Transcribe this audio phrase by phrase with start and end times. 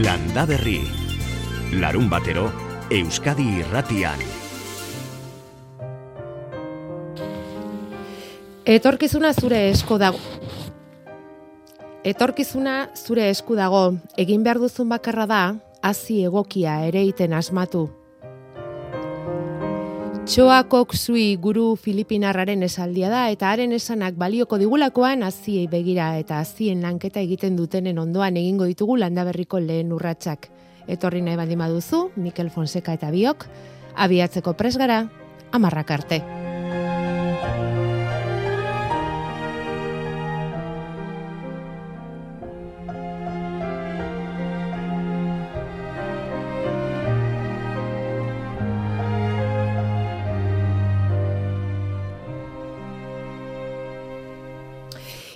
[0.00, 0.80] Landa Berri.
[1.76, 2.46] Larun batero,
[2.88, 4.22] Euskadi irratian.
[8.64, 10.22] Etorkizuna zure esko dago.
[12.00, 13.82] Etorkizuna zure esku dago.
[14.16, 15.42] Egin behar duzun bakarra da,
[15.84, 17.90] hasi egokia ere iten asmatu.
[20.30, 26.84] Txoa Koksui guru Filipinarraren esaldia da eta haren esanak balioko digulakoan haziei begira eta hazien
[26.86, 30.46] lanketa egiten dutenen ondoan egingo ditugu landaberriko lehen urratsak.
[30.86, 33.48] Etorri nahi baldin baduzu, Mikel Fonseca eta biok,
[34.06, 35.00] abiatzeko presgara,
[35.50, 36.22] amarrak arte.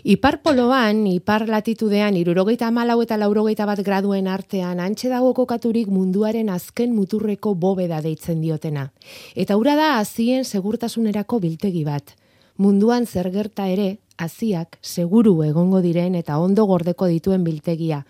[0.05, 6.51] Ipar poloan, ipar latitudean, irurogeita malau eta laurogeita bat graduen artean, antxe dago kokaturik munduaren
[6.53, 8.91] azken muturreko bobeda deitzen diotena.
[9.33, 12.13] Eta ura da azien segurtasunerako biltegi bat.
[12.61, 18.03] Munduan zer gerta ere, aziak seguru egongo diren eta ondo gordeko dituen biltegia.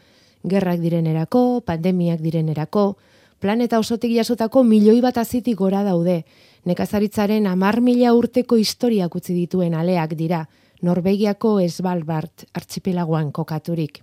[0.42, 2.96] Gerrak direnerako, pandemiak direnerako,
[3.38, 6.24] planeta osotik jasotako milioi bat azitik gora daude.
[6.66, 10.42] Nekazaritzaren amar mila urteko historiak utzi dituen aleak dira.
[10.84, 14.02] Norvegiako Svalbard archipelagoan kokaturik.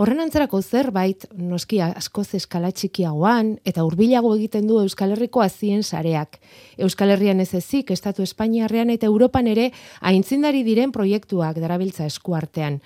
[0.00, 6.38] Horren antzerako zerbait, noski askoz eskala txikiagoan, eta hurbilago egiten du Euskal Herriko azien sareak.
[6.80, 12.80] Euskal Herrian ez ezik, Estatu Espainiarrean eta Europan ere, aintzindari diren proiektuak darabiltza eskuartean.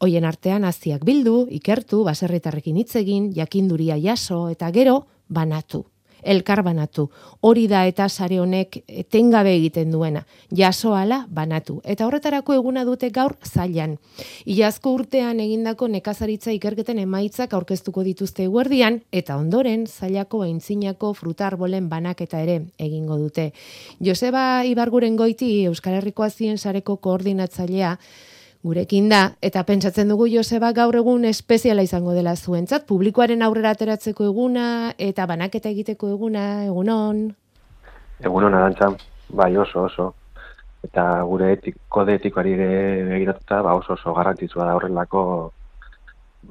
[0.00, 5.86] Hoien artean aziak bildu, ikertu, baserritarrekin hitz egin, jakinduria jaso eta gero banatu
[6.22, 7.08] elkar banatu.
[7.40, 10.24] Hori da eta sare honek etengabe egiten duena.
[10.56, 11.80] Jasoala banatu.
[11.84, 13.96] Eta horretarako eguna dute gaur zailan.
[14.44, 22.40] Iazko urtean egindako nekazaritza ikerketen emaitzak aurkeztuko dituzte guardian eta ondoren zailako aintzinako frutarbolen banaketa
[22.40, 23.52] ere egingo dute.
[24.00, 27.96] Joseba Ibarguren goiti Euskal Herriko azien sareko koordinatzailea
[28.62, 34.26] gurekin da, eta pentsatzen dugu Joseba gaur egun espeziala izango dela zuentzat, publikoaren aurrera ateratzeko
[34.28, 34.66] eguna,
[34.98, 37.22] eta banaketa egiteko eguna, egunon?
[38.20, 38.90] Egunon, arantza,
[39.32, 40.10] bai oso, oso.
[40.84, 45.22] Eta gure etik, kode etikoari begiratuta, ba oso oso garrantzitsua da horrelako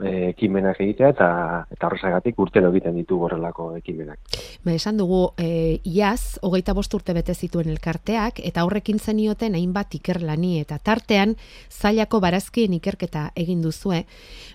[0.06, 1.30] ekimenak egitea eta
[1.72, 4.20] eta horrezagatik urtero egiten ditu horrelako ekimenak.
[4.64, 9.96] Ba, esan dugu, e, iaz, hogeita bost urte bete zituen elkarteak, eta horrekin zenioten hainbat
[10.00, 11.36] ikerlani, eta tartean,
[11.70, 14.06] zailako barazkien ikerketa egin duzue,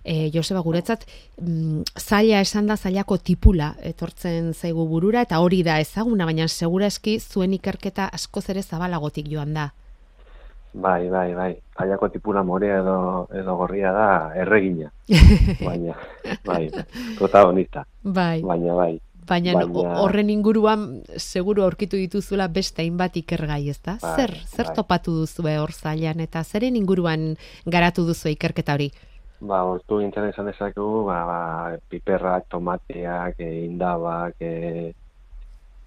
[0.04, 1.06] e, Joseba guretzat,
[1.40, 6.86] mm, zaila esan da zailako tipula etortzen zaigu burura, eta hori da ezaguna, baina segura
[6.86, 9.72] eski zuen ikerketa askoz ere zabalagotik joan da.
[10.74, 11.54] Bai, bai, bai.
[11.78, 14.90] Zaiako tipula morea edo, edo gorria da erregina.
[15.66, 15.94] Baina,
[16.44, 16.66] bai,
[17.18, 17.84] protagonista.
[18.02, 18.42] Bai.
[18.42, 18.98] Baina, bai.
[19.24, 19.62] Baina,
[20.02, 23.96] horren inguruan seguru aurkitu dituzula beste hainbat ikergai, ezta?
[24.02, 24.74] Bai, zer, zer bai.
[24.80, 28.90] topatu duzu hor zailan eta zeren inguruan garatu duzu ikerketa hori?
[29.40, 31.38] Ba, hortu interesan dezakegu, ba, ba,
[31.88, 34.92] piperrak, tomateak, e, indabak, e,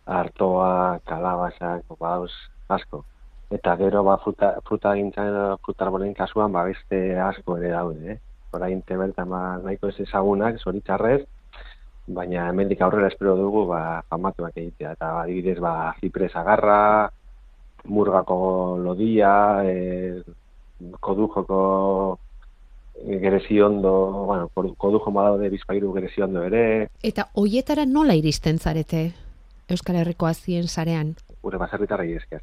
[0.05, 2.17] artoa, kalabasak, ba,
[2.69, 3.03] asko
[3.49, 8.19] eta gero ba fruta fruta gintzan fruta kasuan ba beste asko ere daude eh
[8.51, 11.25] orain tebertan ba nahiko ez ezagunak soritzarrez
[12.07, 17.09] baina hemendik aurrera espero dugu ba famatuak egitea eta adibidez ba zipres agarra
[17.85, 20.23] murgako lodia eh
[20.99, 22.19] kodujoko
[23.05, 26.89] gereziondo, bueno, kodujo malado de bizpairu gereziondo ere.
[27.03, 29.13] Eta hoietara nola iristen zarete
[29.69, 31.15] Euskal Herriko azien sarean?
[31.43, 32.41] Gure baserritarrei esker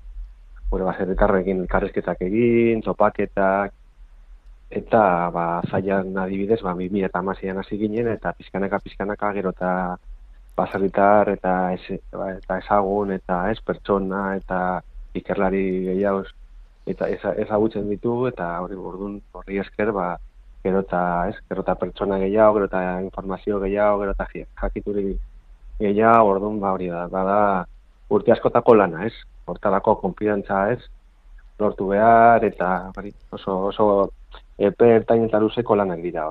[0.71, 3.73] gure baserritarrekin elkarrezketak egin, topaketak,
[4.75, 9.71] eta ba, zailan adibidez, ba, 2000 eta amazian hasi ginen, eta pizkanaka pizkanaka gero eta
[10.57, 14.59] baserritar eta, ez, ba, eta ezagun, eta ez pertsona, eta
[15.15, 16.25] ikerlari gehiago,
[16.91, 17.09] eta
[17.47, 20.15] ezagutzen ditu, eta hori bordun horri esker, ba,
[20.65, 24.29] gero eta, ez, gero eta pertsona gehiago, gero eta informazio gehiago, gero eta
[24.63, 25.07] jakituri
[25.79, 27.39] gehiago, orduan, ba, hori da, ba, da,
[28.11, 29.15] urte askotako lana, ez?
[29.47, 30.81] Hortalako konfidantza ez,
[31.59, 33.89] lortu behar, eta bari, oso, oso
[34.59, 36.27] epe ertain eta luzeko lanak dira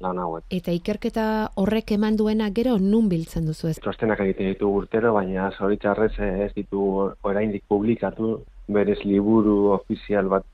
[0.00, 0.44] lan hauek.
[0.54, 1.24] Eta ikerketa
[1.58, 3.78] horrek eman duena gero nun biltzen duzu ez?
[3.82, 6.84] Trostenak egiten ditu urtero, baina zoritzarrez ez ditu
[7.22, 8.38] oraindik publikatu
[8.68, 10.44] berez liburu ofizial bat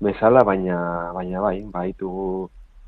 [0.00, 2.10] bezala, baina, baina bai, baitu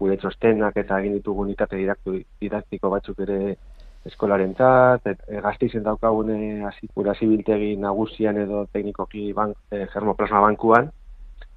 [0.00, 3.56] gure trostenak eta egin ditugu unitate didaktiko batzuk ere
[4.08, 10.90] eskolaren zat, e, gazteizen daukagune azikura zibiltegi nagusian edo teknikoki bank, e, germoplasma bankuan,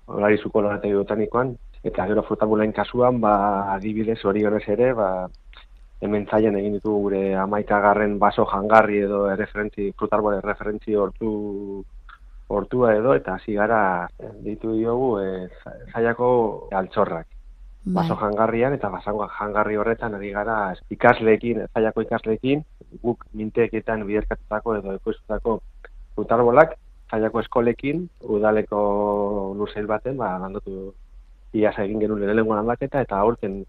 [0.08, 5.10] olari zuko botanikoan, eta gero frutabulain kasuan, ba, adibidez hori honez ere, ba,
[6.02, 11.84] hemen zailan egin ditu gure amaikagarren baso jangarri edo referentzi, frutarbole referentzi hortu
[12.48, 14.08] hortua edo, eta hasi gara
[14.46, 15.48] ditu diogu e,
[15.94, 16.28] zaiako
[16.82, 17.35] altxorrak.
[17.86, 17.94] Bai.
[18.02, 20.56] Baso jangarrian eta basango jangarri horretan ari gara
[20.90, 22.64] ikasleekin, zaiako ikasleekin,
[23.04, 25.60] guk minteeketan biderkatutako edo ekoiztutako
[26.16, 26.74] frutarbolak,
[27.12, 28.80] zaiako eskolekin, udaleko
[29.60, 30.96] luzeil baten, ba, landotu
[31.54, 33.62] iaz egin genuen lehenengo landaketa, eta aurten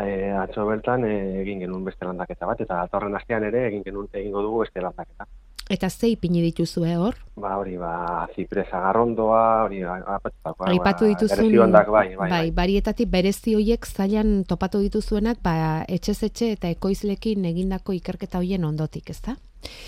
[0.00, 0.06] e,
[0.40, 4.46] atzo bertan e, egin genuen beste landaketa bat, eta atorren astean ere egin genuen egingo
[4.48, 5.28] dugu beste landaketa.
[5.70, 7.14] Eta ze ipini dituzue hor?
[7.38, 10.66] Ba, hori, ba, zipresa garrondoa, hori, apatutako.
[10.66, 12.50] Aipatu ba, dituzun, bai, bai, bai, bai.
[12.56, 16.16] barietatik berezi hoiek zailan topatu dituzuenak, ba, etxe
[16.50, 19.36] eta ekoizlekin egindako ikerketa hoien ondotik, ez da?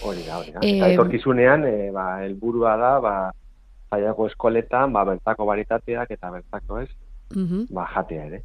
[0.06, 0.62] Hori da, hori da.
[0.62, 3.14] E, eta etorkizunean, e, ba, helburua da, ba,
[3.90, 6.90] zaiako eskoletan, ba, bertako baritateak eta bertako ez,
[7.34, 8.44] uh ba, jatea ere.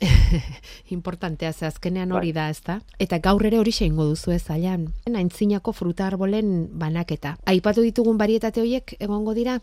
[0.96, 2.42] Importantea, ze azkenean hori bai.
[2.42, 2.78] da, ezta?
[2.98, 4.88] Eta gaur ere hori xeingo duzu ez ailan.
[5.06, 7.36] Aintzinako fruta arbolen banaketa.
[7.46, 9.58] Aipatu ditugun barietate horiek egongo dira?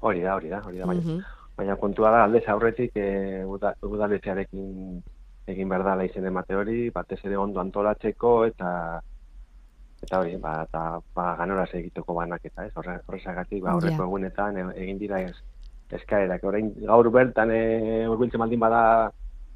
[0.00, 1.18] Hori da, hori da, hori da, baina.
[1.56, 5.02] Baina kontua da, aldez aurretik e, udaletzearekin
[5.46, 8.70] egin behar da izen emate hori, batez ere ondo antolatzeko eta
[10.04, 12.72] eta hori, ba, eta ba, ganoraz egiteko banaketa, ez?
[12.76, 15.36] Horrezagatik, ba, horreko egunetan e, egin dira ez,
[15.94, 16.42] eskaerak.
[16.44, 17.62] Orain gaur bertan e,
[18.10, 18.82] urbiltzen maldin bada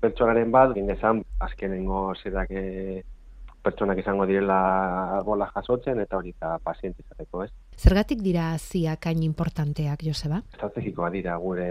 [0.00, 3.02] pertsonaren bat, gindezan azkenengo zerak e,
[3.62, 7.50] pertsonak izango direla bola jasotzen eta hori eta paziente izateko, ez?
[7.78, 10.40] Zergatik dira haziak hain importanteak, Joseba?
[10.54, 11.68] Estrategikoa dira gure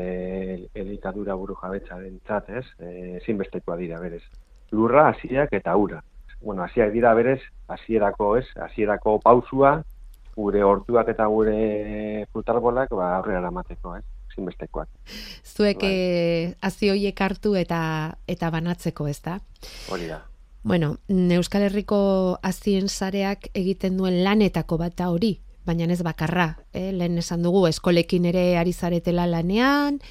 [0.75, 2.65] elikadura buru jabetza den txat, ez?
[2.79, 4.23] E, zinbestekoa dira, berez.
[4.71, 6.03] Lurra, haziak eta ura.
[6.41, 8.45] Bueno, haziak dira, berez, hasierako ez?
[8.67, 9.77] Hasierako pausua,
[10.35, 11.57] gure hortuak eta gure
[12.31, 14.05] frutarbolak, ba, aurrera eramateko, ez?
[14.37, 14.89] Ezinbestekoak.
[15.43, 15.91] Zuek bai.
[15.91, 19.39] Eh, hazi hoiek hartu eta eta banatzeko, ez da?
[19.89, 20.21] Hori da.
[20.67, 26.57] Bueno, Euskal Herriko azien sareak egiten duen lanetako bat da hori, baina ez bakarra.
[26.73, 26.91] Eh?
[26.91, 30.01] Lehen esan dugu, eskolekin ere ari zaretela lanean,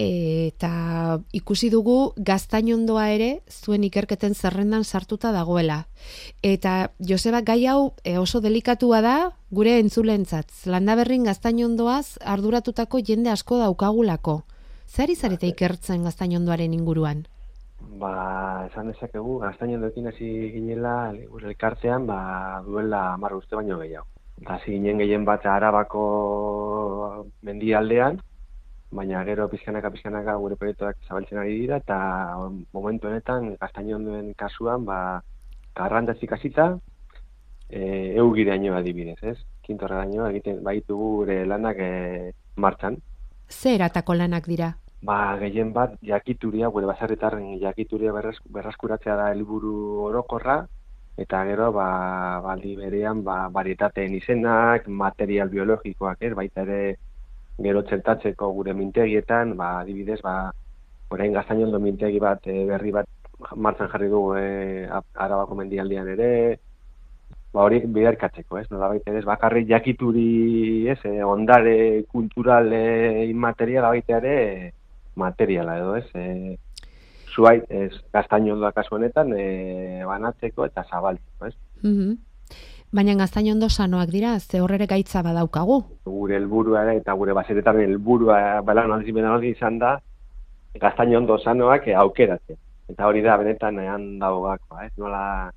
[0.00, 5.84] eta ikusi dugu gaztainondoa ere zuen ikerketen zerrendan sartuta dagoela.
[6.42, 9.16] Eta Joseba gai hau e, oso delikatua da
[9.50, 10.52] gure entzulentzat.
[10.66, 14.42] Landaberrin gaztainondoaz arduratutako jende asko daukagulako.
[14.88, 17.26] Zer izarete ikertzen gaztainondoaren inguruan?
[18.00, 24.06] Ba, esan dezakegu, gaztainondoekin hasi ginela, gure elkartean, ba, duela marra uste baino gehiago.
[24.46, 26.04] Hasi ginen gehien bat arabako
[27.44, 28.20] mendialdean,
[28.90, 31.98] baina gero pizkanaka pizkanaka gure proiektuak zabaltzen ari dira eta
[32.72, 33.98] momentu honetan gaztaino
[34.36, 35.22] kasuan ba
[35.74, 36.78] garrantazik hasita
[37.70, 39.38] eh eugiraino adibidez, ez?
[39.62, 42.96] Kintorraino egiten baitugu gure lanak e, martxan.
[43.48, 44.74] Ze eratako lanak dira?
[45.02, 50.66] Ba, gehien bat jakituria, gure basarretarren jakituria berraskuratzea da helburu orokorra
[51.16, 56.34] eta gero ba baldi berean ba varietateen izenak, material biologikoak, ez?
[56.34, 56.98] Baita ere
[57.62, 60.52] gero txertatzeko gure mintegietan, ba, adibidez, ba,
[61.10, 63.08] orain gaztaino mintegi bat, e, berri bat
[63.56, 66.30] martzan jarri du e, arabako mendialdean ere,
[67.52, 68.66] ba, hori biderkatzeko, ez?
[68.70, 71.76] Nola baita ez, bakarri jakituri, ez, e, ondare
[72.10, 74.72] kultural e, inmateriala baita ere,
[75.20, 76.06] materiala edo, ez?
[76.14, 76.56] E,
[77.34, 81.56] zuait, ez, gaztaino kasu honetan, e, banatzeko eta zabaltzeko, ez?
[81.82, 82.18] Mm
[82.90, 85.76] Baina gaztain ondo sanoak dira, ze horrere gaitza badaukagu.
[86.04, 90.00] Gure helburua eta gure baseretan helburua balan aldi izan da,
[90.74, 92.56] gaztain ondo sanoak aukeratzen.
[92.88, 94.90] Eta hori da, benetan ean dago gakoa, eh?
[94.98, 95.52] nola,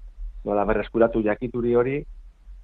[0.45, 2.03] nola berreskuratu jakituri hori,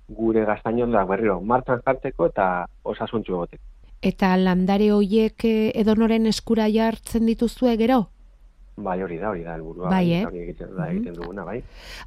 [0.10, 3.64] gure gaztain ondoak berriro martzan jartzeko eta osasuntxu egoteko.
[4.02, 8.04] Eta landare hoiek eh, edonoren eskura jartzen dituzue gero?
[8.84, 9.90] Bai, hori da, hori da, elburua.
[9.92, 10.26] Bai, eh?
[10.26, 11.60] Hori egiten, da, egiten duguna, bai.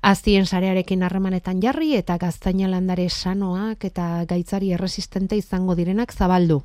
[0.09, 6.63] Aztien sarearekin harremanetan jarri eta gaztaina landare sanoak eta gaitzari erresistente izango direnak zabaldu.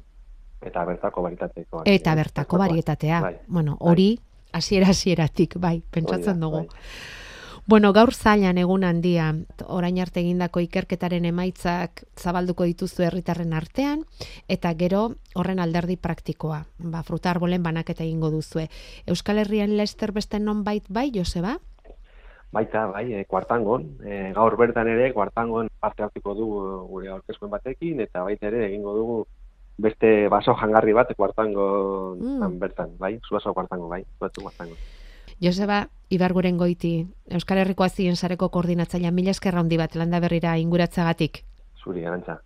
[0.62, 1.84] Eta bertako baritateko.
[1.86, 3.22] Eta bertako barietatea.
[3.22, 3.36] Bai.
[3.48, 4.10] Bueno, hori,
[4.54, 6.66] hasiera hasieratik bai, pentsatzen dugu.
[6.66, 7.16] Bai.
[7.68, 9.26] Bueno, gaur zailan egun handia,
[9.68, 14.06] orain arte egindako ikerketaren emaitzak zabalduko dituzu herritarren artean,
[14.48, 15.02] eta gero
[15.36, 16.62] horren alderdi praktikoa,
[16.94, 18.70] ba, fruta arbolen banaketa egingo duzue.
[19.06, 21.58] Euskal Herrian Lester beste non bait bai, Joseba?
[22.56, 26.62] Baita, bai, e, kuartangon, e, gaur bertan ere, kuartangon parte hartuko dugu
[26.94, 29.18] gure aurkezkoen batekin, eta baita ere egingo dugu
[29.78, 32.56] beste baso jangarri bat kuartangon mm.
[32.64, 34.80] bertan, bai, zuaso kuartango, bai, zuaso kuartango.
[35.40, 41.44] Joseba, Ibarguren goiti, Euskal Herriko azien sareko koordinatzailea mila eskerra handi bat landa berrira inguratzagatik.
[41.84, 42.42] Zuri, garantza.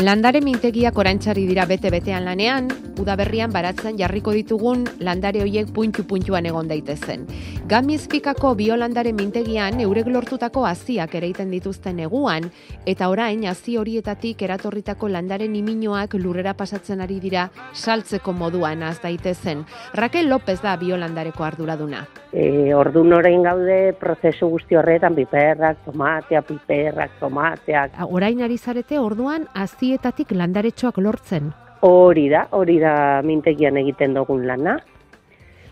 [0.00, 2.70] Landare mintegiak orantxari dira bete-betean lanean,
[3.02, 7.26] udaberrian baratzen jarriko ditugun landare hoiek puntu-puntuan egon daitezen.
[7.68, 12.48] Gamizpikako biolandare mintegian eurek lortutako haziak ereiten dituzten neguan,
[12.88, 19.66] eta orain hazi horietatik eratorritako landare niminoak lurrera pasatzen ari dira saltzeko moduan az daitezen.
[19.92, 22.06] Raquel López da biolandareko arduraduna.
[22.32, 28.00] E, ordu norein gaude prozesu guzti horretan, piperrak, tomatea, piperrak, tomateak.
[28.06, 29.48] Orain ari zarete orduan
[29.90, 31.50] azietatik landaretxoak lortzen.
[31.82, 34.76] Hori da, hori da mintegian egiten dugun lana.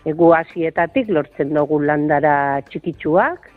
[0.03, 3.47] Egu azietatik lortzen dugun landara txikitsuak,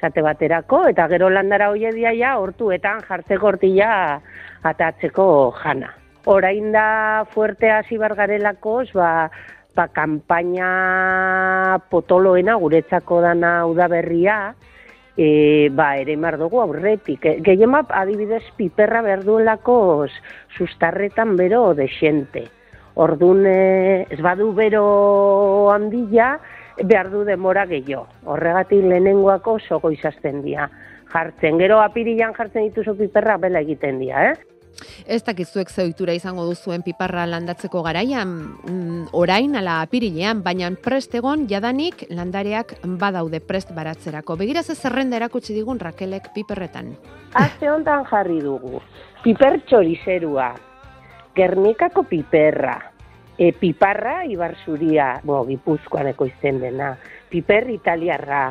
[0.00, 4.20] sate baterako, eta gero landara hoie ja, hortuetan jartzeko hortila
[4.62, 5.94] atatzeko jana.
[6.26, 9.30] Orain da fuerte hasi bargarelako, ba,
[9.74, 14.54] ba, kampaina potoloena guretzako dana udaberria,
[15.16, 17.24] e, ba, ere mar dugu aurretik.
[17.26, 20.06] E, Gehien adibidez, piperra behar duelako
[20.56, 22.46] sustarretan bero desente.
[22.94, 26.38] Orduan, e, ez badu bero handia,
[26.82, 28.06] behar du demora gehiago.
[28.24, 30.70] Horregatik lehenengoako sogo izazten dira.
[31.10, 34.49] Jartzen, gero apirilan jartzen dituzo piperra bela egiten dira, eh?
[35.06, 38.32] Ez dakizuek zeutura izango duzuen piparra landatzeko garaian,
[38.64, 44.36] mm, orain ala apirilean, baina prest egon jadanik landareak badaude prest baratzerako.
[44.36, 46.96] Begira ze zerrenda erakutsi digun Rakelek piperretan.
[47.34, 48.80] Aze hontan jarri dugu.
[49.22, 50.54] Piper txorizerua,
[51.36, 52.90] Gernikako piperra,
[53.38, 56.90] e, piparra ibarzuria, bo, gipuzkoan ekoizten dena,
[57.30, 58.42] piper italiarra,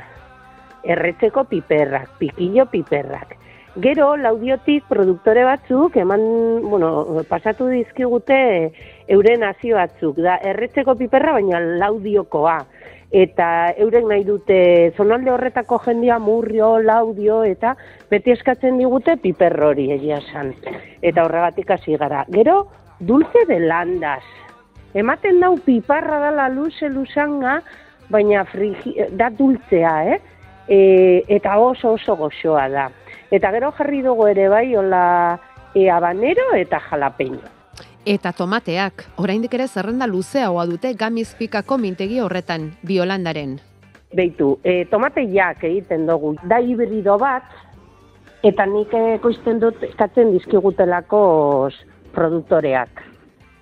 [0.83, 3.35] erretzeko piperrak, pikillo piperrak,
[3.77, 6.21] Gero, laudiotik produktore batzuk, eman,
[6.65, 8.39] bueno, pasatu dizkigute
[9.07, 12.57] euren nazio batzuk, da, erretzeko piperra, baina laudiokoa.
[13.13, 14.57] Eta eurek nahi dute
[14.97, 17.75] zonalde horretako jendia murrio, laudio, eta
[18.09, 20.51] beti eskatzen digute piperrori egia san.
[21.01, 22.25] Eta horregatik hasi gara.
[22.33, 22.67] Gero,
[22.99, 24.25] dulce de landas.
[24.93, 27.59] Ematen dau piparra dala luze luzanga,
[28.09, 30.19] baina frigi, da dultzea, eh?
[30.69, 30.79] E,
[31.29, 32.89] eta oso oso goxoa da.
[33.31, 35.39] Eta gero jarri dugu ere bai, hola
[35.75, 37.45] e, habanero eta jalapeño.
[38.05, 43.59] Eta tomateak, oraindik ere zerrenda luzea hoa dute gamizpikako mintegi horretan, biolandaren.
[44.17, 47.45] Beitu, e, tomateiak egiten dugu, da hibrido bat,
[48.41, 51.21] eta nik ekoizten dut eskatzen dizkigutelako
[52.15, 53.03] produktoreak.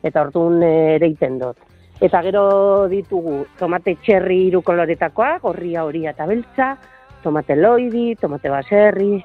[0.07, 1.57] Eta orduan ere egiten dut.
[1.99, 6.75] Eta gero ditugu tomate txerri iru koloretakoa, gorria horia eta beltza,
[7.23, 9.17] tomate loidi, tomate baserri,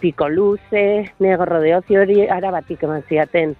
[0.00, 3.54] piko luze, negro de ocio hori arabatik eman ziaten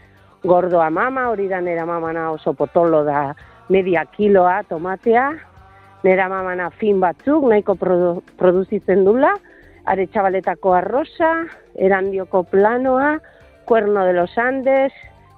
[0.45, 3.35] gordoa mama, hori da nera mamana oso potolo da
[3.69, 5.33] media kiloa tomatea,
[6.05, 9.35] nera mamana fin batzuk, nahiko produ, produzitzen dula,
[9.85, 11.33] are txabaletako arroza,
[11.75, 13.19] erandioko planoa,
[13.65, 14.93] cuerno de los Andes,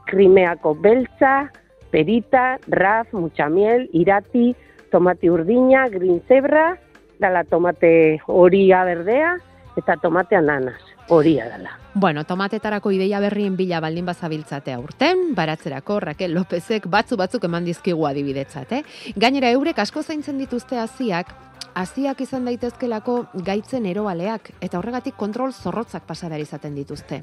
[0.06, 1.50] krimeako beltza,
[1.90, 4.54] perita, raf, muchamiel, irati,
[4.90, 6.76] tomate urdina, green zebra,
[7.18, 9.38] dala tomate horia berdea,
[9.80, 11.78] eta tomate ananas horia dela.
[11.94, 18.06] Bueno, tomatetarako ideia berrien bila baldin bazabiltzatea urten, baratzerako Raquel Lópezek batzu batzuk eman dizkigu
[18.06, 18.82] adibidetzat, eh?
[19.16, 21.34] Gainera eurek asko zaintzen dituzte hasiak,
[21.74, 27.22] hasiak izan daitezkelako gaitzen eroaleak eta horregatik kontrol zorrotzak pasa izaten dituzte.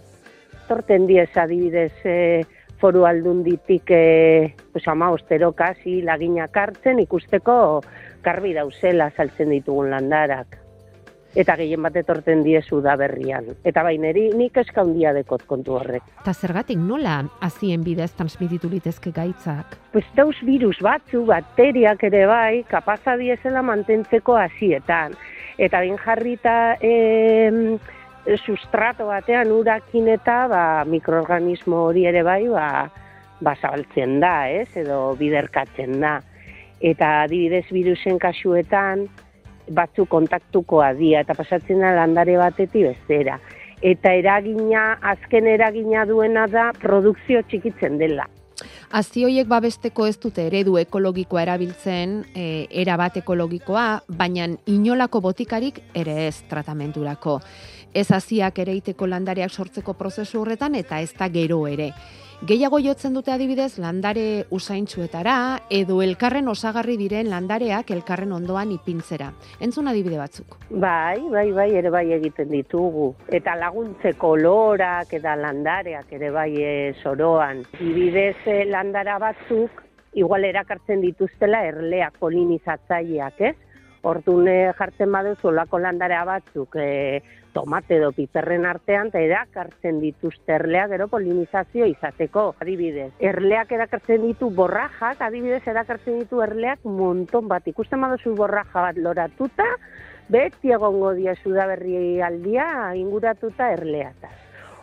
[0.68, 2.44] Torten diez adibidez e,
[2.80, 7.82] foru aldunditik e, pues ama ostero kasi lagina hartzen ikusteko
[8.24, 10.67] garbi dauzela saltzen ditugun landarak
[11.38, 13.52] eta gehien bat etorten diezu da berrian.
[13.68, 16.06] Eta baineri nik eska handia dekot kontu horrek.
[16.26, 19.78] Ta zergatik nola hazien bidez transmititu litezke gaitzak?
[19.94, 25.14] Pues dauz virus batzu, bakteriak ere bai, kapaza diezela mantentzeko hasietan.
[25.62, 27.78] Eta bin jarrita e,
[28.38, 32.90] sustrato batean urakin eta ba, mikroorganismo hori ere bai, ba,
[33.42, 34.70] ba zabaltzen da, ez?
[34.76, 36.18] edo biderkatzen da.
[36.82, 39.08] Eta adibidez virusen kasuetan,
[39.70, 43.40] batzu kontaktukoa dira eta pasatzen da landare batetik bestera.
[43.82, 48.26] Eta eragina, azken eragina duena da produkzio txikitzen dela.
[48.98, 55.82] Azi hoiek babesteko ez dute eredu ekologikoa erabiltzen, e, era bat ekologikoa, baina inolako botikarik
[55.94, 57.40] ere ez tratamenturako.
[57.94, 61.92] Ez aziak ereiteko landareak sortzeko prozesu horretan eta ez da gero ere.
[62.46, 65.38] Gehiago jotzen dute adibidez landare usaintxuetara
[65.74, 69.32] edo elkarren osagarri diren landareak elkarren ondoan ipintzera.
[69.60, 70.54] Entzun adibide batzuk.
[70.70, 73.08] Bai, bai, bai, ere bai egiten ditugu.
[73.34, 77.64] Eta laguntzeko lorak eta landareak ere bai e, soroan.
[77.82, 79.82] Ibidez landara batzuk
[80.14, 83.56] igual erakartzen dituztela erleak polinizatzaileak, ez?
[84.08, 87.20] Hortune jartzen baduzu olako landarea batzuk e,
[87.58, 93.10] tomate edo piperren artean, eta erakartzen dituzte erleak, gero polinizazio izateko, adibidez.
[93.32, 97.68] Erleak erakartzen ditu borrajak, adibidez erakartzen ditu erleak monton bat.
[97.68, 99.68] Ikusten baduzu borraja bat loratuta,
[100.30, 104.30] beti egongo dia berri aldia inguratuta erleata.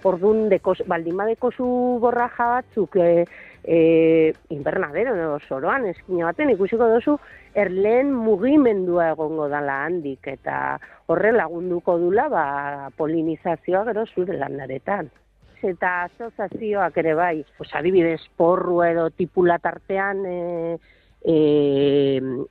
[0.04, 1.66] Orduan, dekos, baldin badeko zu
[2.00, 3.24] borraja batzuk e,
[3.64, 7.16] e, invernadero, soroan, eskina baten, ikusiko dozu,
[7.56, 10.78] erleen mugimendua egongo dala handik, eta
[11.08, 12.46] horre lagunduko dula ba,
[12.96, 15.10] polinizazioa gero zure landaretan.
[15.64, 20.38] Eta asozazioak ere bai, pues, adibidez, porru edo tipulatartean e,
[21.24, 21.36] e,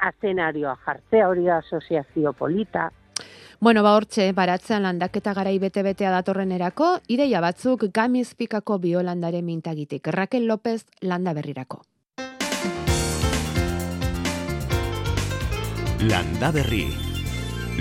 [0.01, 2.89] azenarioa jartzea hori da asoziazio polita.
[3.63, 10.10] Bueno, ba hortxe, baratzean landaketa garai bete-betea datorren erako, ideia batzuk gamizpikako biolandare mintagitik.
[10.12, 11.79] Raquel López, landa berrirako.
[16.12, 16.84] Landa berri.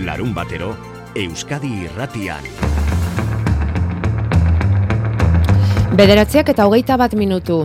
[0.06, 0.70] Larun batero,
[1.18, 2.46] Euskadi irratian.
[5.98, 7.64] Bederatziak eta hogeita bat minutu.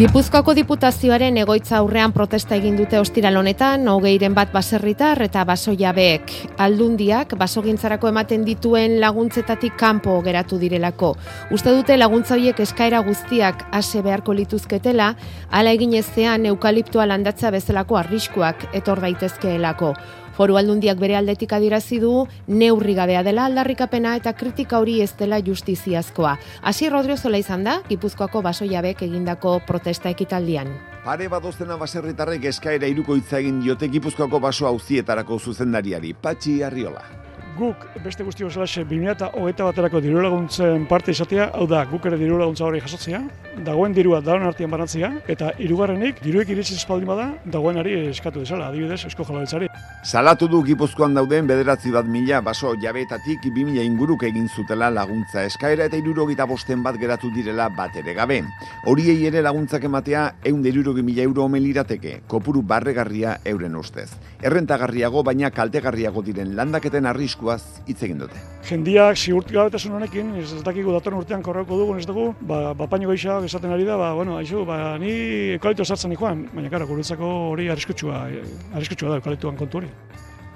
[0.00, 6.30] Gipuzkoako diputazioaren egoitza aurrean protesta egin dute ostiral honetan, hogeiren bat baserritar eta baso jabeek.
[6.64, 11.10] Aldundiak basogintzarako ematen dituen laguntzetatik kanpo geratu direlako.
[11.52, 15.10] Uste dute laguntza horiek eskaera guztiak ase beharko lituzketela,
[15.50, 19.92] ala egin ezean eukaliptoa landatza bezalako arriskuak etor daitezkeelako.
[20.40, 22.10] Foru aldundiak bere aldetik adirazi du
[22.48, 26.32] neurri gabea dela aldarrikapena eta kritika hori ez dela justiziazkoa.
[26.64, 30.72] Hasi Rodriozola izan da Gipuzkoako basoiabek egindako protesta ekitaldian.
[31.04, 36.16] Pare badozena baserritarrek eskaera irukoitza egin diote Gipuzkoako baso auzietarako zuzendariari.
[36.16, 37.19] Patxi Arriola
[37.60, 42.38] guk beste guzti bezalaxe 2008 baterako diru laguntzen parte izatea, hau da, guk ere diru
[42.40, 43.20] laguntza hori jasotzea,
[43.66, 49.02] dagoen dirua dagoen artean banatzea, eta hirugarrenik diruek iritsi espaldin bada, dagoenari eskatu desala, adibidez,
[49.10, 49.68] esko jalabetzari.
[50.00, 55.44] Salatu du Gipuzkoan dauden bederatzi bat mila baso jabetatik bi mila inguruk egin zutela laguntza
[55.44, 58.40] eskaera eta irurogita bosten bat geratu direla bat ere gabe.
[58.88, 64.08] Horiei ere laguntzak ematea eun mila euro omen lirateke, kopuru barregarria euren ustez.
[64.40, 68.38] Errentagarriago baina kaltegarriago diren landaketen arriskua inguruaz hitz egin dute.
[68.68, 73.44] Jendiak sigurtik gabetasun honekin, ez dakigu datorren urtean korreko dugu, ez dugu, ba, bapaino gehiago
[73.44, 77.68] esaten ari da, ba, bueno, aizu, ba, ni eukalipto sartzen ikuan, baina kara, guretzako hori
[77.68, 78.28] arriskutsua,
[78.74, 79.90] arriskutsua da eukaliptuan kontu hori.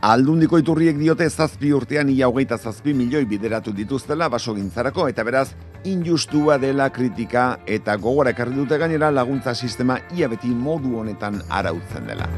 [0.04, 5.46] Aldundiko iturriek diote zazpi urtean ia hogeita zazpi milioi bideratu dituztela basogintzarako eta beraz
[5.88, 12.04] injustua dela kritika eta gogora ekarri dute gainera laguntza sistema ia beti modu honetan arautzen
[12.12, 12.28] dela.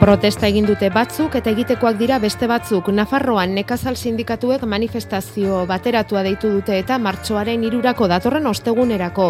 [0.00, 2.86] Protesta egin dute batzuk eta egitekoak dira beste batzuk.
[2.96, 9.26] Nafarroan nekazal sindikatuek manifestazio bateratua deitu dute eta martxoaren irurako datorren ostegunerako.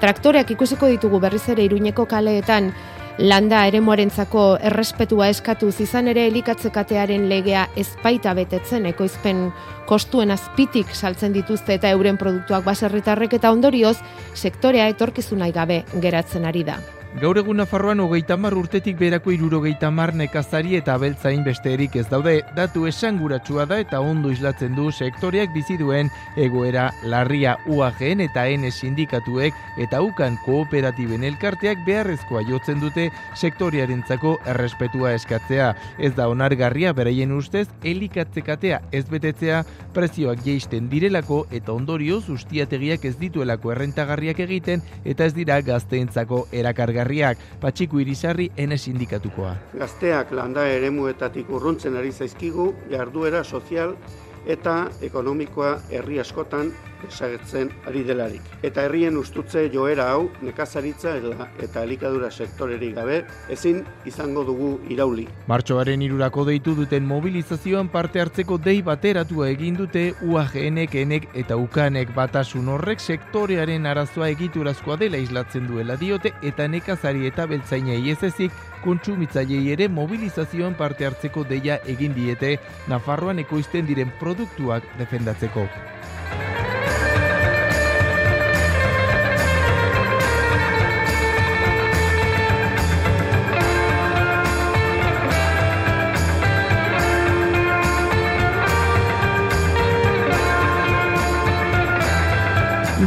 [0.00, 2.72] Traktoreak ikusiko ditugu berriz ere iruñeko kaleetan
[3.18, 9.50] landa ere moarentzako errespetua eskatu izan ere elikatzekatearen legea ezpaita betetzen ekoizpen
[9.86, 13.98] kostuen azpitik saltzen dituzte eta euren produktuak baserritarrek eta ondorioz
[14.34, 16.80] sektorea etorkizunai gabe geratzen ari da.
[17.14, 22.32] Gaur egun Nafarroan hogeita mar urtetik berako irurogeita mar nekazari eta beltzain besteerik ez daude,
[22.56, 27.52] datu esanguratsua da eta ondo islatzen du sektoreak bizi duen egoera larria.
[27.70, 33.06] UAGen eta N sindikatuek eta ukan kooperatiben elkarteak beharrezkoa jotzen dute
[33.38, 35.70] sektorearentzako errespetua eskatzea.
[36.02, 39.62] Ez da onargarria beraien ustez elikatzekatea ez betetzea.
[39.94, 47.03] Prezioak jeisten direlako eta ondorioz ustiategiak ez dituelako errentagarriak egiten eta ez dira gazteentzako erakargarriak
[47.04, 49.54] berriak patxiku irizarri ene sindikatukoa.
[49.78, 53.96] Gazteak landa eremuetatik urruntzen ari zaizkigu jarduera sozial
[54.46, 56.72] eta ekonomikoa herri askotan
[57.04, 58.42] desagertzen ari delarik.
[58.64, 61.14] Eta herrien ustutze joera hau nekazaritza
[61.62, 63.20] eta elikadura sektorerik gabe
[63.52, 65.26] ezin izango dugu irauli.
[65.50, 72.14] Martxoaren irurako deitu duten mobilizazioan parte hartzeko dei bateratua egin dute UAGNek, enek eta UKANek
[72.14, 78.52] batasun horrek sektorearen arazoa egiturazkoa dela islatzen duela diote eta nekazari eta beltzainei ez ezik
[78.84, 82.54] kontsumitzailei ere mobilizazioan parte hartzeko deia egin diete
[82.92, 85.68] Nafarroan ekoizten diren produktuak defendatzeko.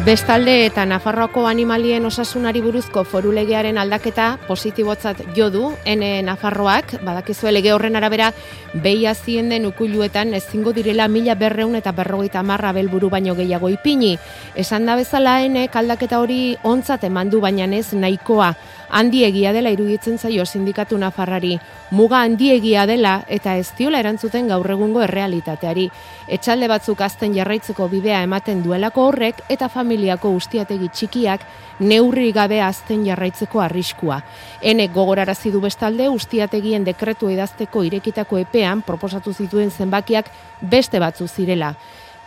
[0.06, 7.74] Bestalde eta Nafarroako animalien osasunari buruzko forulegearen aldaketa positibotzat jo du N Nafarroak, badakizue lege
[7.74, 8.32] horren arabera
[8.74, 14.18] behi azien den ukuluetan ezingo direla mila berreun eta berrogeita marra belburu baino gehiago ipini.
[14.56, 18.54] Esan da bezala N aldaketa hori ontzat emandu baina ez nahikoa.
[18.90, 21.58] Handiegia dela iruditzen zaio sindikatu nafarrari,
[21.92, 25.90] muga handiegia dela eta ez diola erantzuten gaur egungo errealitateari.
[26.28, 31.46] Etxalde batzuk azten jarraitzeko bidea ematen duelako horrek eta familiako ustiategi txikiak
[31.80, 34.22] neurri gabe azten jarraitzeko arriskua.
[34.62, 41.76] Enek gogorarazi du bestalde ustiategien dekretu idazteko irekitako epean proposatu zituen zenbakiak beste batzu zirela.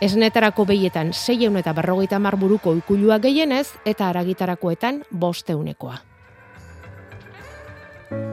[0.01, 6.10] Esnetarako behietan 6 eta berrogeita marburuko ikulua gehienez eta aragitarakoetan bosteunekoa.
[8.11, 8.27] Landa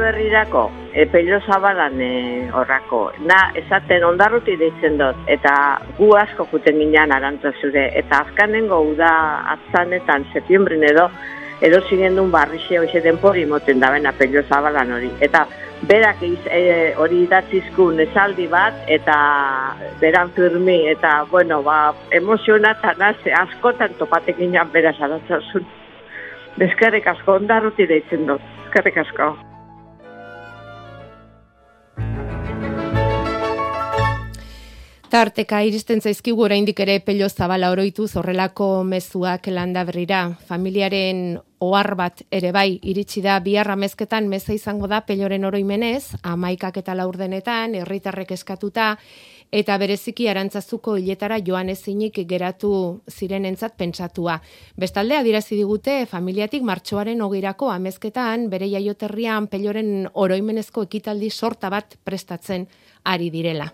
[0.00, 3.10] berrirako, e, pello zabalan e, horrako.
[3.26, 5.54] Na, esaten ondarruti deitzen dut, eta
[5.98, 7.88] gu asko juten ginean arantza zure.
[7.98, 9.10] Eta azkanengo uda
[9.56, 11.08] atzanetan, setiembrin edo,
[11.64, 15.10] edo zigendun barrixe hoxe denpori moten dabena pello zabalan hori.
[15.20, 15.44] Eta
[15.90, 19.16] berak iz, e, hori idatzizkun esaldi bat, eta
[20.00, 25.66] beran firmi, eta, bueno, ba, emozionatan az, askotan topatek ginean beraz arantzazun.
[26.54, 28.54] Bezkerrik asko, ondarruti deitzen dut.
[28.68, 29.34] Ezkerrik asko.
[35.14, 40.22] Tarteka iristen zaizkigu oraindik ere pello zabala oroitu zorrelako mezuak landa berrira.
[40.48, 46.80] Familiaren ohar bat ere bai iritsi da bihar amezketan meza izango da pelloren oroimenez, amaikak
[46.82, 48.88] eta laurdenetan, herritarrek eskatuta,
[49.52, 52.72] eta bereziki arantzazuko hiletara joan ezinik geratu
[53.06, 54.40] zirenentzat pentsatua.
[54.74, 62.66] Bestalde adirazi digute familiatik martxoaren hogirako amezketan bere jaioterrian pelloren oroimenezko ekitaldi sorta bat prestatzen
[63.04, 63.70] ari direla.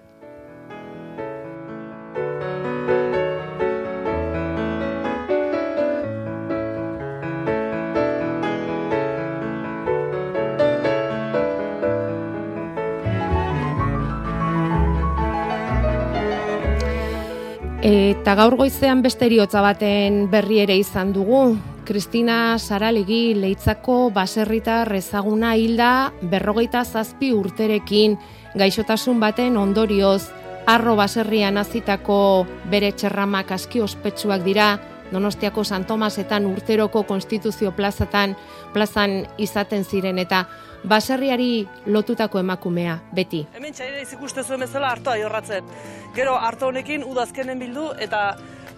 [17.81, 21.55] Eta gaur goizean beste eriotza baten berri ere izan dugu.
[21.89, 28.19] Kristina Saralegi leitzako baserritar ezaguna hilda berrogeita zazpi urterekin.
[28.61, 30.29] Gaixotasun baten ondorioz
[30.69, 34.75] arro baserrian azitako bere txerramak aski ospetsuak dira.
[35.11, 38.37] Donostiako San Tomasetan urteroko konstituzio plazatan
[38.75, 40.19] plazan izaten ziren.
[40.19, 40.45] Eta
[40.85, 43.45] baserriari lotutako emakumea, beti.
[43.57, 45.69] Hemen txaire ikuste zuen bezala hartoa jorratzen.
[46.17, 48.23] Gero harto honekin udazkenen bildu eta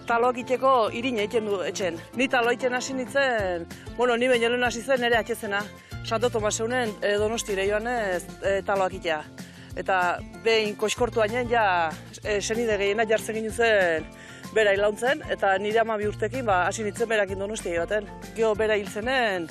[0.07, 1.99] taloak iteko irin egiten du etxen.
[2.19, 5.63] Ni talo egiten hasi nitzen, bueno, ni baino hasi zen nire atxezena.
[6.03, 9.21] Santo Tomaseunen e, donostire joan ez e, taloak itea.
[9.75, 11.89] Eta behin koiskortu ainen ja
[12.23, 14.05] e, senide gehiena jartzen ginen zen
[14.53, 18.09] bera ilauntzen, eta nire ama bi urtekin ba, hasi nintzen berakin donostia joaten.
[18.35, 19.47] Gio bera hiltzenen,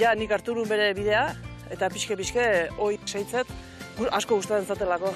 [0.00, 1.28] ja nik harturun bere bidea,
[1.72, 2.44] eta pixke-pixke
[2.78, 3.48] hoi seitzet,
[4.10, 5.14] asko gustatzen zatelako.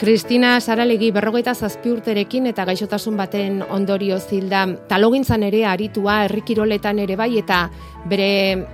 [0.00, 7.18] Kristina Saralegi berrogeita zazpi urterekin eta gaixotasun baten ondorio zilda talogintzan ere aritua herrikiroletan ere
[7.20, 7.58] bai eta
[8.08, 8.30] bere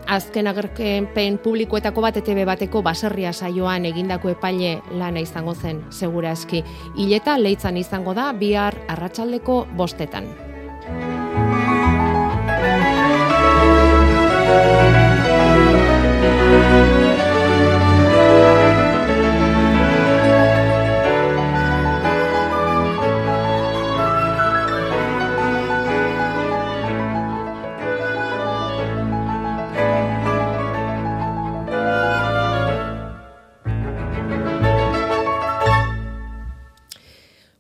[0.07, 6.63] azken agerkenpen publikoetako bat ETB bateko baserria saioan egindako epaile lana izango zen segura eski.
[6.95, 10.31] Ileta leitzan izango da bihar arratsaldeko bostetan.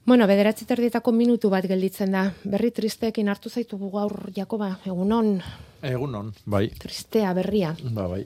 [0.06, 2.28] Bueno, bederatzi terdietako minutu bat gelditzen da.
[2.46, 5.40] Berri tristeekin hartu zaitu gaur Jakoba, egunon.
[5.82, 6.68] Egunon, bai.
[6.78, 7.72] Tristea berria.
[7.90, 8.20] Ba, bai.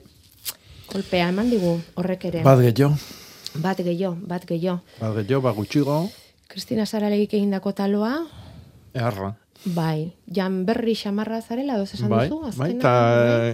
[0.91, 2.43] Kolpea eman digu horrek ere.
[2.45, 2.93] Bat gehiago.
[3.63, 4.77] Bat gehiago, bat gehiago.
[4.99, 5.97] Bat gehiago, bat gutxigo.
[6.53, 8.13] Kristina Saralegik egindako taloa.
[8.93, 9.33] Erra.
[9.61, 12.57] Bai, jan berri xamarra zarela, doz esan bai, duzu?
[12.57, 12.93] Bai, eta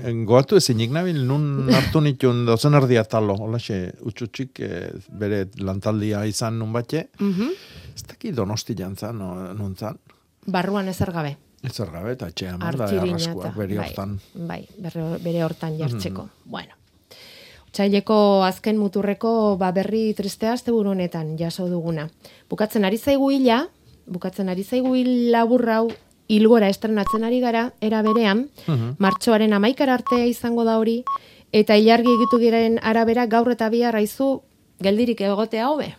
[0.04, 0.14] bai?
[0.28, 4.88] goatu ezinik nabil, nun hartu nituen dozen erdia talo, hola xe, utxutxik, eh,
[5.20, 7.10] bere lantaldia izan nun batxe.
[7.20, 7.52] Mm -hmm.
[7.98, 9.98] Ez daki donosti jantzan, no, nun zan.
[10.46, 11.36] Barruan ezer gabe.
[11.66, 14.20] Ezer gabe, eta etxea manda, arraskuak bere bai, hortan.
[14.48, 16.28] Bai, bere, bere hortan jartzeko.
[16.28, 16.52] Mm.
[16.54, 16.76] Bueno.
[17.74, 22.08] Txaileko azken muturreko ba berri tristea azte honetan jaso duguna.
[22.50, 23.68] Bukatzen ari zaigu hila,
[24.06, 25.90] bukatzen ari zaigu hil laburra hau
[26.28, 28.96] ilgora estrenatzen ari gara, era berean, Mhm.
[29.00, 31.04] martxoaren amaikara artea izango da hori,
[31.52, 34.42] eta ilargi egitu giren arabera gaur eta bihar aizu
[34.80, 35.96] geldirik egotea hobe.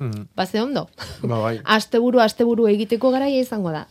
[0.00, 0.26] Mhm.
[0.34, 0.88] Baze ondo.
[1.22, 1.60] Ba, bai.
[1.76, 3.86] asteburu asteburu egiteko garaia izango da.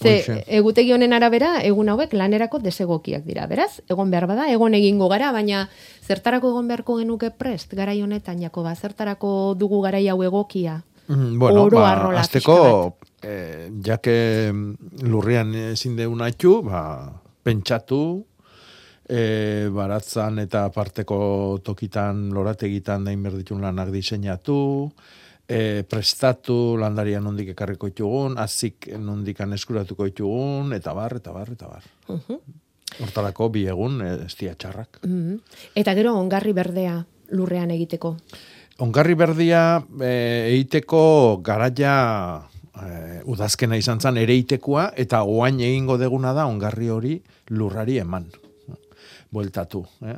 [0.00, 0.36] Ze, Hoxe.
[0.48, 3.44] egutegi honen arabera, egun hauek lanerako desegokiak dira.
[3.46, 5.66] Beraz, egon behar bada, egon egingo gara, baina
[6.06, 10.78] zertarako egon beharko genuke prest, garai honetan, Jakoba, zertarako dugu garai hau egokia?
[11.08, 14.52] Mm, Bueno, Oro ba, arrola azteko, eh, jake
[15.02, 18.24] lurrian ezin deun haitu, ba, pentsatu,
[19.08, 24.92] eh, baratzan eta parteko tokitan lorategitan dain berditun lanak diseinatu,
[25.50, 31.70] eh, prestatu landaria nondik ekarriko ditugun, azik nondikan eskuratuko ditugun, eta bar, eta bar, eta
[31.70, 31.88] bar.
[32.08, 32.58] Mhm.
[33.00, 35.02] Hortarako bi egun eh, ez dia txarrak.
[35.02, 35.40] Mhm.
[35.74, 37.00] Eta gero, ongarri berdea
[37.34, 38.16] lurrean egiteko.
[38.80, 40.12] Ongarri berdia e,
[40.56, 41.02] eiteko
[41.44, 41.94] garaia
[42.72, 47.18] e, udazkena izan zen ere itekoa, eta oain egingo deguna da ongarri hori
[47.50, 48.30] lurrari eman.
[49.30, 49.84] Bueltatu.
[50.08, 50.16] Eh?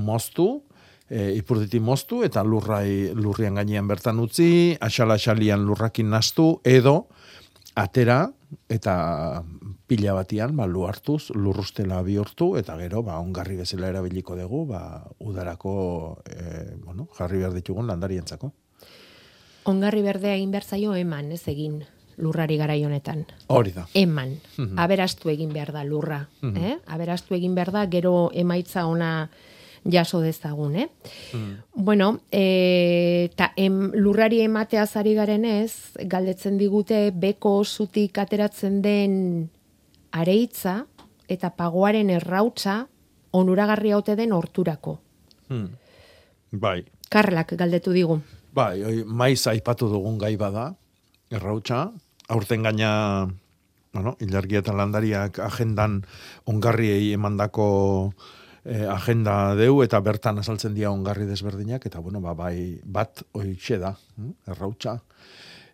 [0.00, 0.62] Moztu,
[1.08, 7.06] e, ipurditi moztu, eta lurrai, lurrian gainean bertan utzi, asala-asalian lurrakin nastu, edo
[7.74, 8.28] atera
[8.70, 9.42] eta
[9.90, 15.02] pila batian ba, lu hartuz, lurrustela bihurtu, eta gero ba, ongarri bezala erabiliko dugu, ba,
[15.20, 15.74] udarako
[16.24, 18.52] e, bueno, jarri behar ditugun landarientzako.
[19.64, 21.82] Ongarri berdea egin behar zaio eman, ez egin
[22.20, 23.24] lurrari garai honetan.
[23.48, 23.88] Hori da.
[23.94, 24.36] Eman.
[24.56, 24.78] Mhm.
[24.78, 26.28] Aberastu egin behar da lurra.
[26.42, 26.56] Mhm.
[26.56, 26.78] eh?
[26.86, 29.30] Aberastu egin behar da, gero emaitza ona
[29.84, 30.88] jaso dezagun, eh?
[31.74, 39.50] Bueno, e, ta em, lurrari ematea zari garenez, galdetzen digute beko zutik ateratzen den
[40.12, 40.86] areitza
[41.28, 42.86] eta pagoaren errautza
[43.32, 44.98] onuragarri haute den horturako.
[45.48, 45.68] Hmm.
[46.52, 46.84] Bai.
[47.10, 48.20] Karlak galdetu digu.
[48.54, 50.74] Bai, oi, maiz aipatu dugun gai bada,
[51.34, 51.88] errautsa,
[52.30, 53.26] aurten gaina,
[53.92, 56.04] bueno, ilargia eta landariak agendan
[56.46, 57.66] ongarriei emandako
[58.64, 63.78] eh, agenda deu eta bertan azaltzen dira ongarri desberdinak, eta bueno, ba, bai, bat oitxe
[63.78, 64.98] da, hm, errautsa,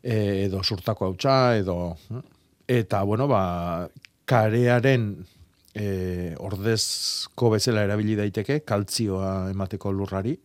[0.03, 2.25] e, edo surtako hautsa, edo, hm,
[2.81, 3.89] eta bueno, ba,
[4.25, 5.13] karearen
[5.75, 10.39] e, ordezko bezala erabili daiteke, kaltzioa emateko lurrari,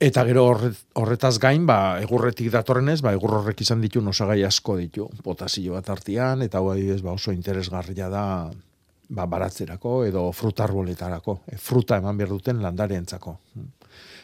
[0.00, 4.78] Eta gero horret, horretaz gain, ba, egurretik datorrenez, ba, egur horrek izan ditu osagai asko
[4.78, 5.10] ditu.
[5.22, 8.48] Potasio bat artean, eta hau ba, oso interesgarria da
[9.10, 11.40] ba, baratzerako edo frutarboletarako.
[11.50, 13.36] E, fruta eman behar duten landareentzako.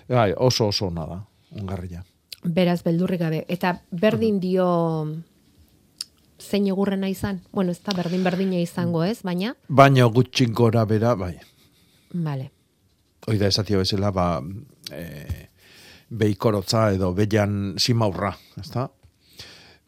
[0.08, 1.20] Bai, oso oso ona da,
[1.60, 2.04] ongarria.
[2.46, 3.44] Beraz, beldurrik gabe.
[3.50, 4.66] Eta berdin dio
[6.38, 7.40] zein egurrena izan?
[7.52, 9.22] Bueno, ez da berdin berdina izango, ez?
[9.26, 11.34] Baina, Baina gutxin gora bera, bai.
[12.14, 12.50] vale.
[13.26, 14.40] Hoi da esatio bezala, ba,
[14.94, 15.48] e,
[16.10, 18.86] beikorotza edo beian simaurra, ezta?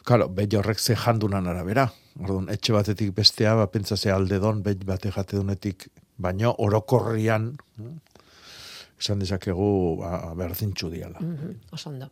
[0.02, 1.92] Claro, behi horrek ze jandunan arabera.
[2.18, 7.52] Orduan, etxe batetik bestea, ba, pentsa ze alde don, behi bate jate dunetik, baino orokorrian,
[7.78, 7.92] eh,
[8.98, 11.20] esan dezakegu, ba, berdintxu diala.
[11.20, 12.10] Mhm, oso ondo.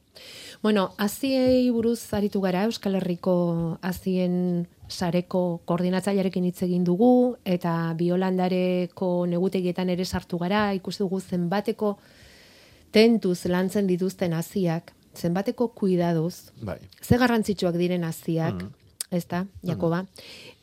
[0.62, 9.26] Bueno, aziei buruz aritu gara Euskal Herriko azien sareko koordinatzailearekin hitz egin dugu eta biolandareko
[9.26, 11.96] negutegietan ere sartu gara, ikusi dugu zenbateko
[12.92, 16.78] tentuz lantzen dituzten aziak, zenbateko kuidaduz, Bai.
[17.02, 18.62] ze garrantzitsuak diren aziak,
[19.10, 19.16] Mhm.
[19.16, 20.06] ezta, Jakoba.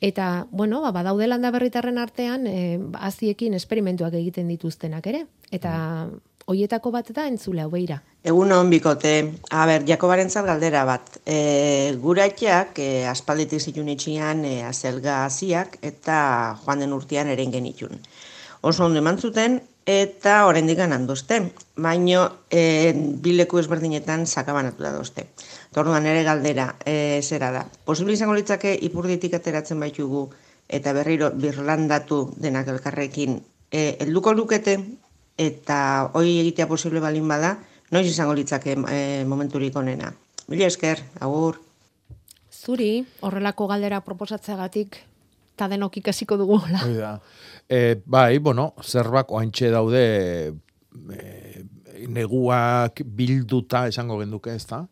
[0.02, 5.26] Eta, bueno, ba, badaude landa berritarren artean, e, aziekin esperimentuak egiten dituztenak ere.
[5.52, 6.10] Eta
[6.46, 8.02] hoietako bat da entzule hau beira.
[8.24, 9.14] Egun hon bikote,
[9.52, 11.20] a ber, Jakobaren galdera bat.
[11.26, 18.00] E, guratiak e, aspalditik zitun itxian e, azelga haziak eta joan den urtean eren genitun.
[18.62, 25.28] Oso ondo eman zuten eta oraindik handuzte, baino e, bileku ezberdinetan sakabanatu da dozte.
[25.74, 27.64] Torduan ere galdera, e, zera da.
[27.86, 30.28] Posible izango litzake ipurditik ateratzen baitugu
[30.70, 33.40] eta berriro birlandatu denak elkarrekin
[33.72, 34.78] e, helduko lukete
[35.38, 35.80] eta
[36.14, 37.56] hoi egitea posible balin bada,
[37.92, 40.14] noiz izango litzake e, momenturik onena.
[40.48, 41.58] Mila esker, agur.
[42.54, 45.00] Zuri, horrelako galdera proposatzeagatik
[45.58, 46.60] ta denok ikasiko dugu.
[46.86, 47.18] Hoi da.
[47.70, 50.04] E, bai, bueno, zerbak oaintxe daude
[50.54, 51.64] e,
[52.14, 54.84] neguak bilduta esango genduke ez da.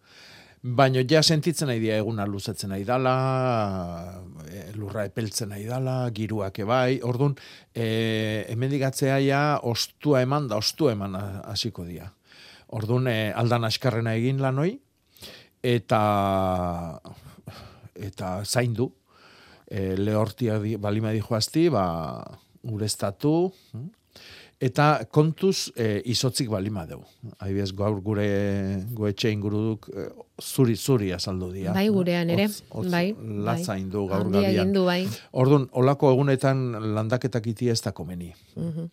[0.62, 3.14] Baina ja sentitzen nahi dira eguna luzatzen nahi dala,
[4.46, 7.34] e, lurra epeltzen nahi dala, giruak ebai, orduan,
[7.74, 12.12] e, hemendigatzea ja ostua eman da, ostua eman ha- hasiko dira.
[12.78, 14.76] Orduan, e, aldan askarrena egin lanoi,
[15.66, 16.02] eta
[17.98, 18.92] eta zaindu,
[19.66, 21.88] e, lehortia di, balima dijoazti, ba,
[22.70, 23.34] ureztatu,
[23.74, 23.90] hm?
[24.62, 27.00] Eta kontuz e, izotzik balima deu.
[27.40, 28.26] Adibidez, gaur gure
[28.94, 30.04] goetxe inguruduk e,
[30.38, 31.74] zuri zuri azaldu dira.
[31.74, 32.46] Bai, gurean ere.
[32.46, 33.16] Otz, otz, bai.
[33.48, 34.68] Latzain du gaur Handia gabian.
[34.68, 35.00] egin du, bai.
[35.42, 36.62] Orduan, olako egunetan
[36.94, 38.30] landaketak itia ez da komeni.
[38.56, 38.86] Mhm.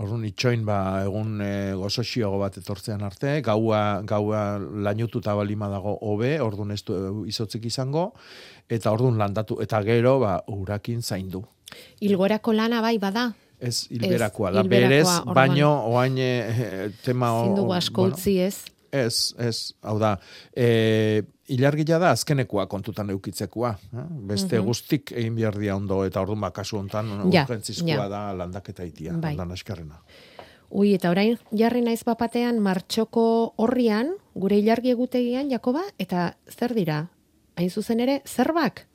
[0.00, 6.32] Orduan, itxoin ba, egun e, gozoxioago bat etortzean arte, gaua, gaua lainututa balima dago hobe,
[6.40, 8.14] orduan ez du e, izotzik izango,
[8.72, 11.44] eta orduan landatu, eta gero, ba, urakin zaindu.
[12.00, 13.28] Ilgorako lana bai bada.
[13.60, 17.32] Ez hilberakoa da, berez, baino, oain e, tema...
[17.34, 18.54] o- Ezin dugu asko bueno, utzi ez.
[18.90, 20.14] Ez, ez, hau da,
[20.56, 21.22] e,
[21.54, 23.70] ilargila da azkenekoa kontutan eukitzekoa.
[23.92, 24.04] Eh?
[24.32, 24.66] Beste Mhm.
[24.66, 27.46] guztik egin behar dia ondo, eta orduan ba, kasu hontan Ja,
[27.86, 28.08] ja.
[28.08, 29.36] da landaketa itia, Bai.
[29.36, 30.00] landan askarrena.
[30.70, 37.08] Ui, eta orain jarri naiz bapatean martxoko horrian, gure ilargi egutegian, Jakoba, eta zer dira?
[37.56, 38.86] Hain zuzen ere, zerbak?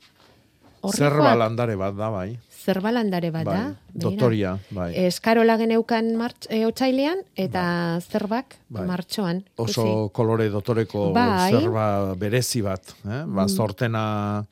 [0.82, 0.96] Horrikoak?
[0.96, 2.38] Zerba landare bat da, bai.
[2.66, 3.54] Zerba landare bat bai.
[3.54, 3.66] da.
[3.94, 4.88] Dotoria, bai.
[5.06, 7.62] Eskarola geneukan martx, e, otsailean, eta
[8.02, 8.86] zerbak Bai.
[8.88, 9.44] martxoan.
[9.56, 10.12] Oso ikusi.
[10.12, 11.52] kolore dotoreko Bai.
[11.52, 12.82] zerba berezi bat.
[13.04, 13.22] Eh?
[13.26, 13.48] Ba, Mm.
[13.48, 14.44] zortena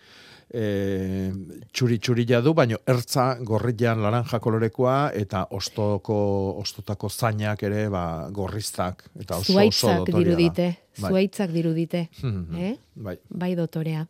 [0.55, 1.33] e,
[1.73, 6.15] txuri txurila du, baino ertza gorrian laranja kolorekoa eta ostoko
[6.63, 10.19] ostotako zainak ere ba, gorriztak eta oso oso Zuaitzak da.
[10.21, 10.69] dirudite.
[11.01, 11.11] Bai.
[11.11, 12.09] Zuaitzak dirudite.
[12.23, 12.57] Mhm.
[12.69, 12.77] eh?
[12.95, 13.17] Bai.
[13.29, 14.07] Bai dotorea.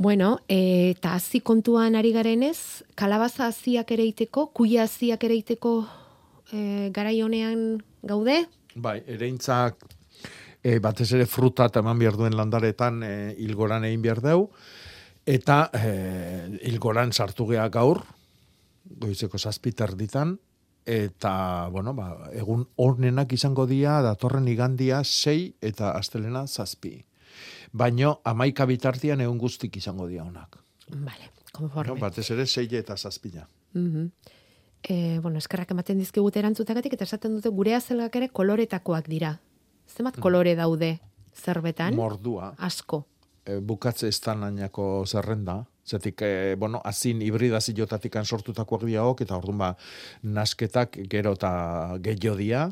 [0.00, 5.72] Bueno, eta hazi kontuan ari garenez, kalabaza haziak ere iteko, kuia haziak ere iteko
[6.56, 8.38] e, garai honean gaude?
[8.80, 9.84] Bai, ereintzak
[10.64, 13.10] e, batez ere fruta eman behar duen landaretan e,
[13.44, 14.46] ilgoran egin behar deu,
[15.28, 15.92] eta e,
[16.72, 18.00] ilgoran sartu gea gaur,
[19.04, 20.38] goizeko zazpiter ditan,
[20.88, 27.02] eta, bueno, ba, egun hornenak izango dia, datorren igandia sei eta astelena zazpi.
[27.72, 30.58] Baino, amaika bitartian egun guztik izango dia honak.
[30.90, 32.00] Vale, No, konforme.
[32.00, 33.46] batez ere sei eta zazpila.
[33.74, 34.10] Mhm.
[34.82, 39.40] E, bueno, eskerrak ematen dizkigute erantzutagatik eta esaten dute gure azelgak ere koloretakoak dira.
[39.88, 41.00] Zenbat kolore daude
[41.34, 41.94] zerbetan?
[41.94, 42.54] Mordua.
[42.58, 43.06] Asko.
[43.44, 49.76] e, bukatze estanainako zerrenda, zetik, e, bueno, azin hibridaziotatik sortutakoak diaok, eta orduan ba,
[50.22, 52.70] nasketak gero eta gehiago dia,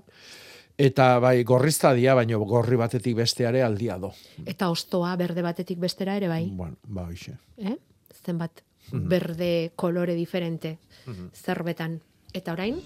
[0.79, 4.13] eta bai, gorrizta dia, baino gorri batetik besteare aldia do.
[4.47, 6.47] Eta ostoa berde batetik bestera ere bai.
[6.51, 7.35] Bueno, ba, hoxe.
[7.59, 7.77] Eh?
[8.25, 8.63] Zenbat
[8.93, 9.09] Mhm.
[9.09, 11.31] berde kolore diferente Mhm.
[11.35, 12.01] zerbetan.
[12.33, 12.81] Eta orain,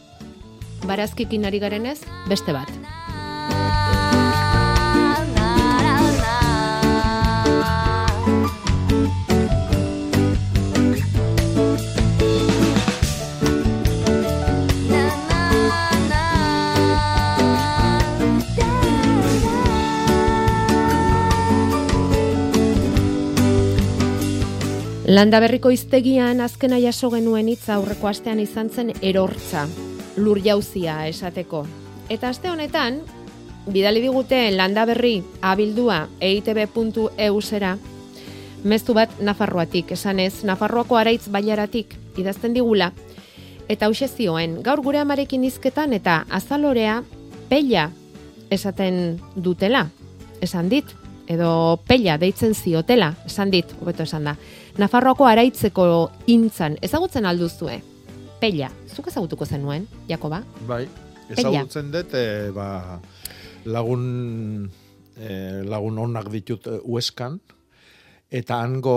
[0.87, 2.69] barazkikin ari garenez, beste bat.
[25.13, 29.67] Landaberriko iztegian azkena jaso genuen hitza aurreko astean izan zen erortza,
[30.17, 31.67] lur jauzia esateko.
[32.09, 33.03] Eta aste honetan,
[33.75, 35.19] bidali digute landaberri
[35.51, 37.75] abildua eitb.eu zera,
[38.65, 42.95] meztu bat Nafarroatik, esanez, Nafarroako araitz bailaratik idazten digula,
[43.69, 47.03] eta hause zioen, gaur gure amarekin izketan eta azalorea
[47.53, 47.91] pella
[48.49, 49.91] esaten dutela,
[50.41, 50.97] esan dit,
[51.29, 54.39] edo pella deitzen ziotela, esan dit, hobeto esan da.
[54.81, 55.85] Nafarroako araitzeko
[56.33, 57.75] intzan, ezagutzen alduzue?
[58.41, 60.39] Pella, zuk ezagutuko zenuen, Jakoba?
[60.65, 60.87] Bai,
[61.29, 62.97] ezagutzen dut, e, ba,
[63.69, 64.07] lagun,
[65.13, 65.35] e,
[65.69, 67.37] lagun onak ditut e, ueskan,
[68.33, 68.97] eta hango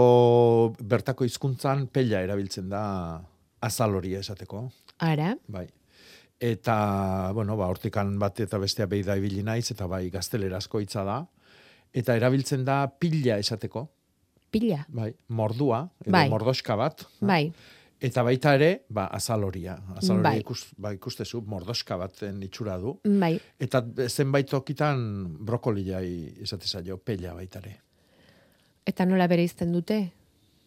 [0.80, 2.86] bertako hizkuntzan pella erabiltzen da
[3.60, 4.70] azal hori esateko.
[5.04, 5.68] Ara, Bai.
[6.40, 11.04] Eta, bueno, ba, hortikan bat eta bestea behi da ibili naiz, eta bai, gaztelerazko hitza
[11.04, 11.20] da.
[11.96, 13.90] Eta erabiltzen da pila esateko,
[14.52, 16.30] pilla, bai, mordua, edo Bai.
[16.30, 17.06] mordoska bat.
[17.22, 17.52] bai,
[18.06, 19.78] Eta baita ere, ba, azaloria.
[19.96, 20.40] Azaloria Bai.
[20.40, 23.00] ikus, ba, ikustezu, mordoska baten itxura du.
[23.04, 23.40] bai.
[23.60, 27.80] Eta zenbait tokitan brokolia izate zaio, pella baita ere.
[28.86, 30.12] Eta nola bere izten dute?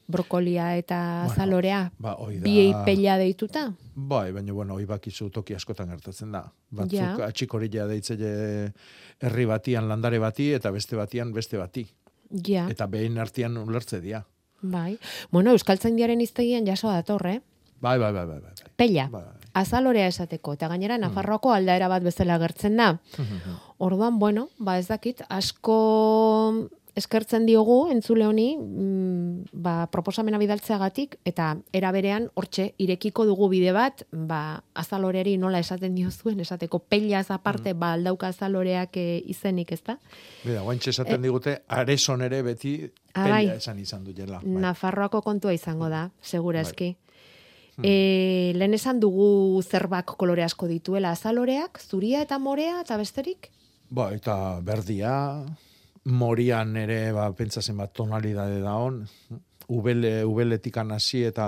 [0.08, 1.92] Brokolia eta Bueno, zalorea?
[1.98, 3.74] ba, hoi da- Biei pella deituta?
[3.94, 6.50] Bai, baina bueno, hoi bakizu toki askotan gertatzen da.
[6.70, 7.26] Batzuk Ja.
[7.26, 8.72] atxikorila deitzeile
[9.20, 11.86] herri batian landare bati eta beste batian beste bati.
[12.30, 14.24] Ja, Eta behin artean ulertze dira.
[14.60, 14.98] bai.
[15.30, 17.40] Bueno, Euskaltzaindiaren iztegian jaso dator, eh?
[17.80, 18.52] Bai, bai, bai, bai, bai.
[18.76, 19.22] Pella, Bai.
[19.54, 22.98] azalorea esateko, eta gainera Nafarroako aldaera bat bezala gertzen da.
[23.78, 31.56] Orduan, bueno, ba ez dakit, asko eskertzen diogu entzule honi, mm, ba, proposamena bidaltzeagatik, eta
[31.72, 37.74] era berean, hortxe, irekiko dugu bide bat, ba, azaloreari nola esaten diozuen, esateko pellaz aparte,
[37.74, 39.98] ba, aldauka azaloreak e, izenik, ezta?
[40.44, 42.78] Bida, guantxe esaten digute, areson ere beti
[43.14, 43.46] Ah, pella bai.
[43.56, 44.40] esan izan duela.
[44.42, 44.60] Bai.
[44.62, 46.96] Nafarroako kontua izango da, segura eski.
[47.82, 53.50] E, lehen esan dugu zerbak kolore asko dituela azaloreak, zuria eta morea eta besterik?
[53.90, 55.12] Ba, eta berdia,
[56.08, 59.02] morian ere, ba, pentsatzen bat tonalidade da hon,
[59.68, 61.46] ubele, ubeletikan hasi eta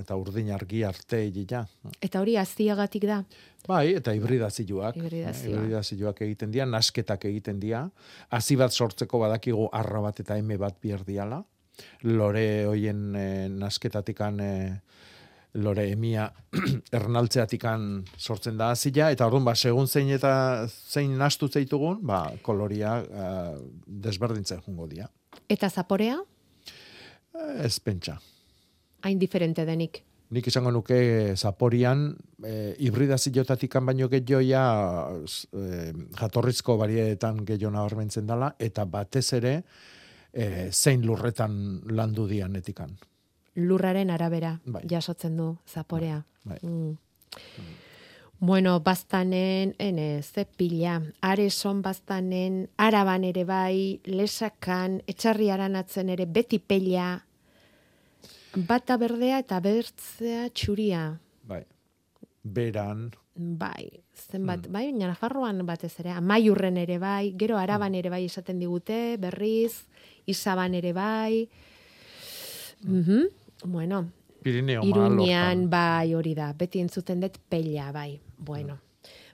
[0.00, 1.64] eta urdin argi arte ja.
[2.00, 3.22] Eta hori aziagatik da?
[3.68, 4.96] Bai, eta hibridazioak.
[4.96, 5.56] Hibridazioa.
[5.60, 7.88] Hibridazioak egiten dira, nasketak egiten dira.
[8.30, 11.42] Hazi bat sortzeko badakigu arra bat eta eme bat bierdiala.
[12.04, 14.52] Lore hoien e, nasketatikan e,
[15.54, 16.28] lore emia
[16.98, 22.98] ernaltzeatikan sortzen da hazia eta orduan ba segun zein eta zein nastu zaitugun, ba koloria
[23.02, 25.08] uh, desberdintzen jungo dira.
[25.48, 26.20] Eta zaporea?
[27.64, 28.18] Ez pentsa.
[29.02, 30.02] Hain diferente denik.
[30.30, 32.04] Nik izango nuke zaporian
[32.46, 34.62] e, hibridaziotatik baino gehiagoia
[35.26, 39.56] e, jatorrizko barietan gehiago nabarmentzen dela eta batez ere
[40.32, 42.94] e, zein lurretan landu dian etikan.
[43.54, 44.82] Lurraren arabera Bai.
[44.88, 46.24] jasotzen du zaporea.
[46.44, 46.58] Bai.
[46.62, 46.96] Mm.
[48.38, 56.58] Bueno, bastanen, ene, ze pila, areson bastanen, araban ere bai, lesakan, etxarri aranatzen ere, beti
[56.58, 57.18] pella,
[58.56, 61.18] bata berdea eta bertzea txuria.
[61.44, 61.66] Bai.
[62.42, 68.24] Beran, Bai, zenbat, bai, baina Nafarroan batez ere, amaiurren ere bai, gero araban ere bai
[68.26, 69.86] esaten digute, berriz,
[70.28, 71.48] isaban ere bai.
[72.84, 73.28] Mhm.
[73.64, 74.10] Bueno,
[74.42, 78.20] Pirineo Iruñean bai hori da, beti entzuten dut pella bai.
[78.38, 78.78] Bueno,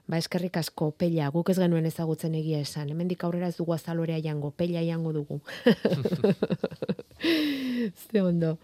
[0.07, 2.91] ba eskerrik asko pella, guk ez genuen ezagutzen egia esan.
[2.91, 5.41] Hemendik aurrera ez dugu azalorea jango, pella jango dugu.
[8.11, 8.57] Ze ondo.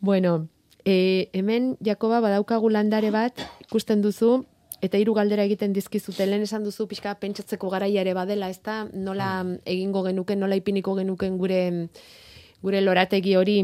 [0.00, 0.48] Bueno,
[0.84, 4.44] e, hemen Jakoba badaukagu landare bat, ikusten duzu,
[4.82, 8.84] eta hiru galdera egiten dizkizute lehen esan duzu pixka pentsatzeko garaia ere badela, ezta?
[8.92, 11.62] Nola egingo genuken, nola ipiniko genuken gure
[12.62, 13.62] gure lorategi hori.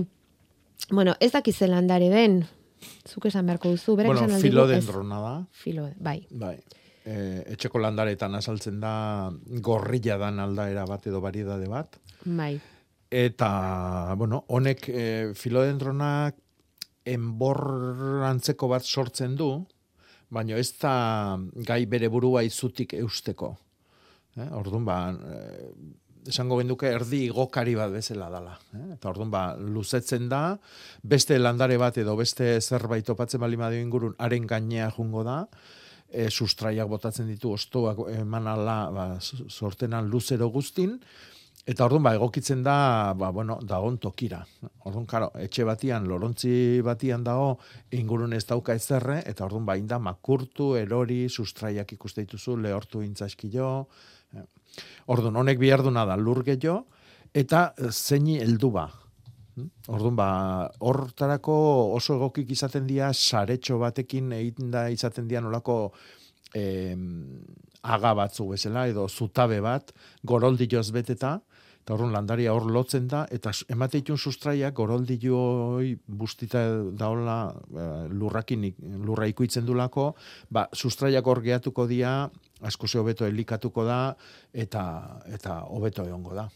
[0.90, 2.42] Bueno, ez dakiz landare den.
[3.08, 4.50] Zuk esan beharko duzu, berak bueno, esan aldigu, ez?
[4.52, 5.34] filodendrona da.
[5.52, 6.20] Filo, bai.
[6.30, 6.56] Bai.
[7.04, 7.14] E,
[7.54, 8.92] etxeko landaretan azaltzen da
[9.64, 11.98] gorrilla dan aldaera bat edo variedade bat.
[12.24, 12.54] Bai.
[13.10, 16.36] Eta, bueno, honek e, filodendronak
[17.08, 19.48] enborrantzeko bat sortzen du,
[20.28, 23.54] baina ez da gai bere burua izutik eusteko.
[24.36, 24.48] Eh?
[24.54, 25.70] Orduan, ba, eh,
[26.28, 28.54] esango genduke erdi igokari bat bezala dala.
[28.76, 28.84] Eh?
[28.96, 30.42] Eta orduan, ba, luzetzen da,
[31.02, 35.40] beste landare bat edo beste zerbait topatzen bali madio ingurun, haren gainea jungo da,
[36.08, 40.98] e, sustraiak botatzen ditu, ostoak eman ala, ba, sortenan luzero guztin,
[41.68, 44.38] Eta orduan ba egokitzen da, ba bueno, dagon tokira.
[44.88, 47.58] Orduan claro, etxe batian, lorontzi batian dago
[47.92, 53.68] ingurun ez dauka ezerre eta orduan ba inda makurtu, erori, sustraiak ikuste dituzu, lehortu intzaskilo.
[54.78, 54.86] Eh.
[55.14, 56.84] Orduan honek biharduna da lur gehiago
[57.34, 58.88] eta zeini heldu ba.
[59.90, 60.30] Orduan ba
[60.86, 61.58] hortarako
[61.96, 65.92] oso egokik izaten dira saretxo batekin egiten da izaten dira nolako
[66.54, 66.96] eh,
[67.82, 69.92] aga batzu bezala edo zutabe bat
[70.24, 71.38] goroldioz beteta
[71.88, 76.60] eta horren landaria hor lotzen da eta emate ditun sustraiak goroldioi bustita
[76.92, 78.66] daola eh, lurrakin
[79.06, 80.10] lurra ikuitzen dulako
[80.50, 82.28] ba sustraiak hor gehatuko dira
[82.60, 84.16] asko hobeto elikatuko da
[84.52, 86.48] eta eta hobeto egongo da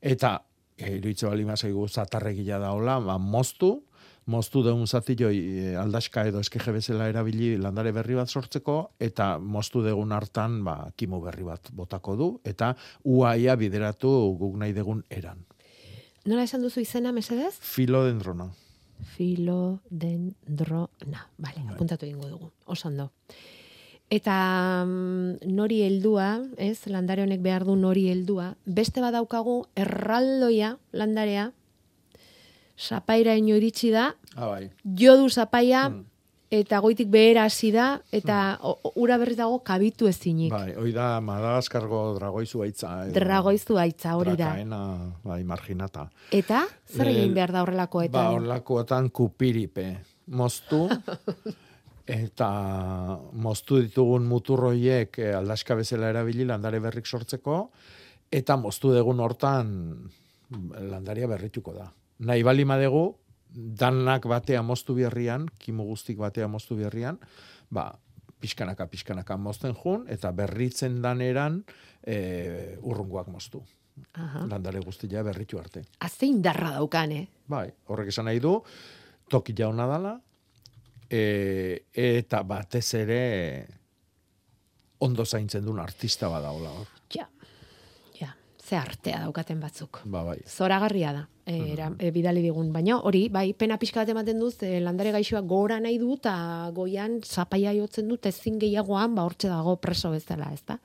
[0.00, 0.42] eta
[0.76, 3.82] e, iruitze bali mazaigu zatarregila daola ba moztu
[4.26, 9.82] moztu deun zatiloi e, aldaska edo eskeje bezala erabili landare berri bat sortzeko, eta moztu
[9.82, 15.44] degun hartan ba, kimu berri bat botako du, eta uaia bideratu guk nahi degun eran.
[16.26, 17.54] Nola esan duzu izena, mesedez?
[17.58, 18.46] Filodendrona.
[19.16, 21.26] Filodendrona.
[21.42, 22.52] Vale, apuntatu egingo dugu.
[22.70, 23.10] Oso ondo.
[24.12, 26.26] Eta mm, nori heldua,
[26.60, 31.46] ez, landare honek behar du nori heldua, beste badaukagu erraldoia landarea,
[32.76, 34.70] sapaira ino iritsi da, Ah, bai.
[34.84, 35.86] jo du sapaia,
[36.52, 40.52] eta goitik behera hasi da, eta o- ura berri dago kabitu ezinik.
[40.52, 43.06] Bai, hoi da Madagaskargo dragoizu aitza.
[43.06, 44.50] edo Dragoizu aitza hori da.
[44.52, 44.82] Drakaena,
[45.24, 46.10] bai, marginata.
[46.30, 48.12] Eta, zer Eh, egin behar da horrelakoetan?
[48.12, 49.86] Ba, horlakoetan kupiripe.
[50.26, 50.88] Moztu,
[52.06, 52.48] eta
[53.32, 57.70] moztu ditugun muturroiek eh, aldaska bezala erabili landare berrik sortzeko,
[58.32, 59.72] eta moztu degun hortan
[60.90, 61.88] landaria berrituko da.
[62.26, 63.04] Nahi bali madegu,
[63.52, 67.18] danak batea moztu berrian, kimu guztik batea moztu berrian,
[67.70, 67.90] ba,
[68.42, 71.62] pixkanaka, pixkanaka mozten jun, eta berritzen daneran
[72.02, 73.62] e, urrungoak moztu.
[74.16, 74.46] Aha.
[74.48, 75.84] Landare guztia berritu arte.
[76.00, 77.26] Azte indarra daukan, eh?
[77.46, 78.56] Bai, horrek esan nahi du,
[79.30, 80.16] toki jauna dala,
[81.12, 83.22] e, eta batez ere
[85.04, 86.88] ondo zaintzen duen artista badaola hor.
[87.12, 87.28] Ja,
[88.18, 88.32] ja,
[88.62, 90.00] ze artea daukaten batzuk.
[90.04, 90.40] Ba, bai.
[90.48, 91.28] Zoragarria da.
[91.44, 92.70] e, era, e, bidali digun.
[92.72, 96.70] Baina hori, bai, pena pixka bat ematen duz, e, landare gaixoa gora nahi du, eta
[96.74, 100.78] goian zapaia jotzen dut, ezin gehiagoan, ba, hortxe dago preso bezala, ez da?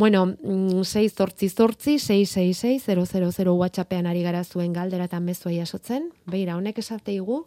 [0.00, 2.86] Bueno, 6 zortzi zortzi, 666,
[3.34, 6.08] 000 WhatsAppean ari gara zuen galdera eta mezua jasotzen.
[6.30, 7.42] Beira, honek esateigu,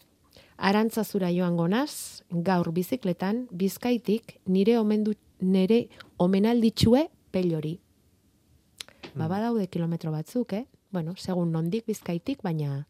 [0.57, 5.87] arantzazura joan gonaz, gaur bizikletan, bizkaitik, nire omendu, nire
[6.17, 7.79] omenalditxue pelori.
[9.13, 10.65] Ba, badaude kilometro batzuk, eh?
[10.93, 12.85] Bueno, segun nondik bizkaitik, baina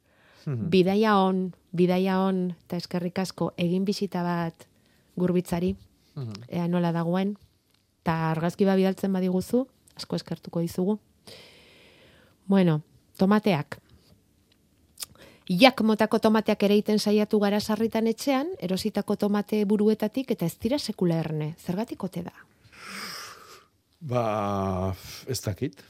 [0.45, 4.67] bidaia on, bidaia on, eta eskerrik asko, egin bisita bat
[5.19, 5.73] gurbitzari,
[6.49, 7.35] ea nola dagoen,
[8.03, 9.63] eta argazki ba bidaltzen badiguzu,
[9.95, 10.97] asko eskertuko dizugu.
[12.47, 12.81] Bueno,
[13.17, 13.79] tomateak.
[15.49, 20.79] Jak motako tomateak ere iten saiatu gara sarritan etxean, erositako tomate buruetatik eta ez dira
[20.79, 21.55] sekula erne.
[21.59, 22.33] Zergatik ote da?
[23.99, 24.93] Ba,
[25.27, 25.83] ez dakit.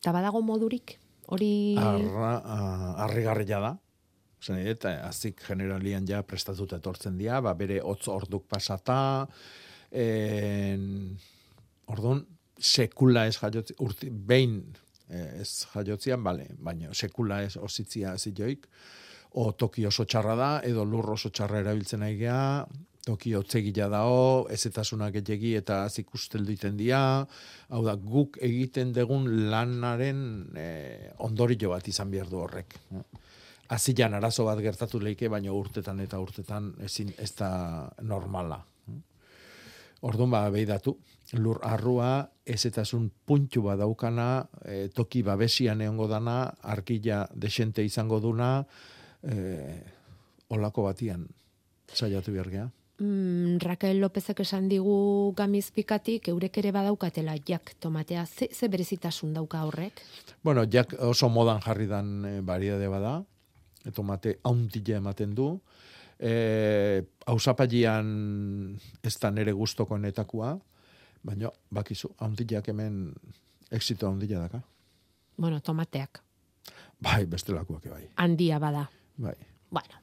[0.00, 0.98] Eta badago modurik?
[1.32, 1.76] Hori...
[1.80, 3.72] Arra, a- harrigarria da.
[4.42, 9.28] Zen, eta azik generalian ja prestatuta etortzen dira, ba, bere hotz orduk pasata,
[9.92, 11.14] en,
[11.86, 12.24] orduan,
[12.58, 18.66] sekula ez jaiotzi, urti, behin eh, ez jaiotzian, bale, baina sekula ez ositzia zioik,
[19.34, 22.66] o toki oso txarra da, edo lur oso txarra erabiltzen nahi geha,
[23.02, 27.02] toki otzegila dao, ezetasunak etxegi eta azik usteldu iten dira,
[27.74, 30.20] hau da, guk egiten dugun lanaren
[30.58, 32.78] eh, ondorio bat izan behar du horrek.
[33.72, 37.50] Azilan arazo bat gertatu leike, baina urtetan eta urtetan ezin ez da
[38.04, 38.60] normala.
[40.02, 40.96] Orduan ba, behidatu,
[41.38, 48.64] lur arrua, ezetasun puntu bat daukana, e, toki babesian egongo dana, arkila desente izango duna,
[49.22, 49.36] e,
[50.52, 51.26] olako batian
[51.92, 52.70] saiatu behar.
[53.02, 58.26] Mm, Raquel Lópezek esan digu gamizpikatik, eurek ere badaukatela jak tomatea.
[58.26, 60.02] Ze, ze berezitasun dauka horrek?
[60.44, 63.22] Bueno, jak oso modan jarri dan e, variedade bada,
[63.84, 65.48] e, tomate hauntila ematen du,
[66.20, 68.12] e, hausapalian
[69.02, 70.52] ez da nere guztokoenetakoa,
[71.22, 73.14] baina bakizu, hauntilak hemen
[73.70, 74.62] exito haundila daka.
[75.36, 76.22] Bueno, tomateak.
[77.02, 78.04] Bai, bestelakoak bai.
[78.16, 78.88] Handia bada.
[79.16, 79.34] Bai.
[79.70, 80.02] Bueno.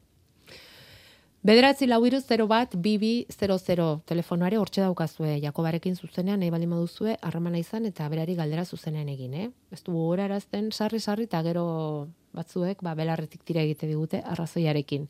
[1.40, 7.16] Bederatzi lau iru 0 bat, bibi 00 telefonoare hortxe daukazue, Jakobarekin zuzenean, nahi baldin moduzue,
[7.22, 9.48] harremana izan eta berari galdera zuzenean egin, eh?
[9.72, 15.08] Ez du gogorarazten sarri-sarri eta gero batzuek, ba, belarretik tira egite digute arrazoiarekin.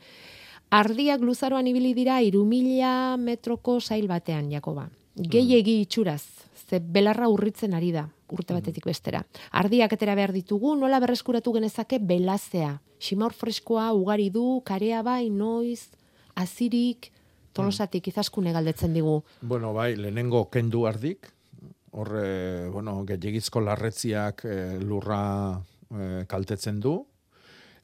[0.69, 4.85] Ardiak luzaroan ibili dira irumila metroko sail batean, Jakoba.
[5.15, 6.23] Gehiegi itxuraz,
[6.69, 9.23] ze belarra urritzen ari da, urte batetik bestera.
[9.51, 12.77] Ardiak etera behar ditugu, nola berreskuratu genezake belazea.
[12.99, 15.89] Ximor freskoa ugari du, karea bai, noiz,
[16.35, 17.11] azirik,
[17.53, 19.21] tolosatik izaskune galdetzen digu.
[19.41, 21.31] Bueno, bai, lehenengo kendu ardik,
[21.91, 25.21] horre, bueno, gehiagizko larretziak eh, lurra
[25.91, 26.99] eh, kaltetzen du,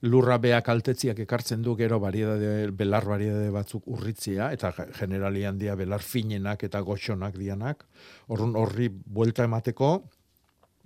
[0.05, 5.75] lurra bea kaltetziak ekartzen du gero variedade, belar variedade batzuk urritzia, eta ge- generalian dia
[5.75, 7.85] belar finenak eta goxonak dianak,
[8.29, 9.91] horren horri buelta emateko,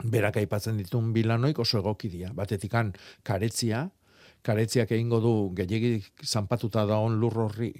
[0.07, 2.31] berak aipatzen ditun bilanoik oso egoki dira.
[2.33, 2.93] Batetikan
[3.27, 3.89] karetzia,
[4.41, 7.73] karetziak egingo du gehiegi zanpatuta daon lur horri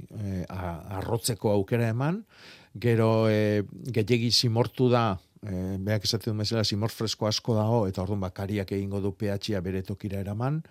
[0.50, 2.26] a- arrotzeko aukera eman,
[2.76, 5.14] gero eh, gehiegi simortu da,
[5.48, 9.62] eh, beak esaten du bezala simor fresko asko dago, eta orduan bakariak egingo du pH-a
[9.62, 10.62] bere tokira eraman,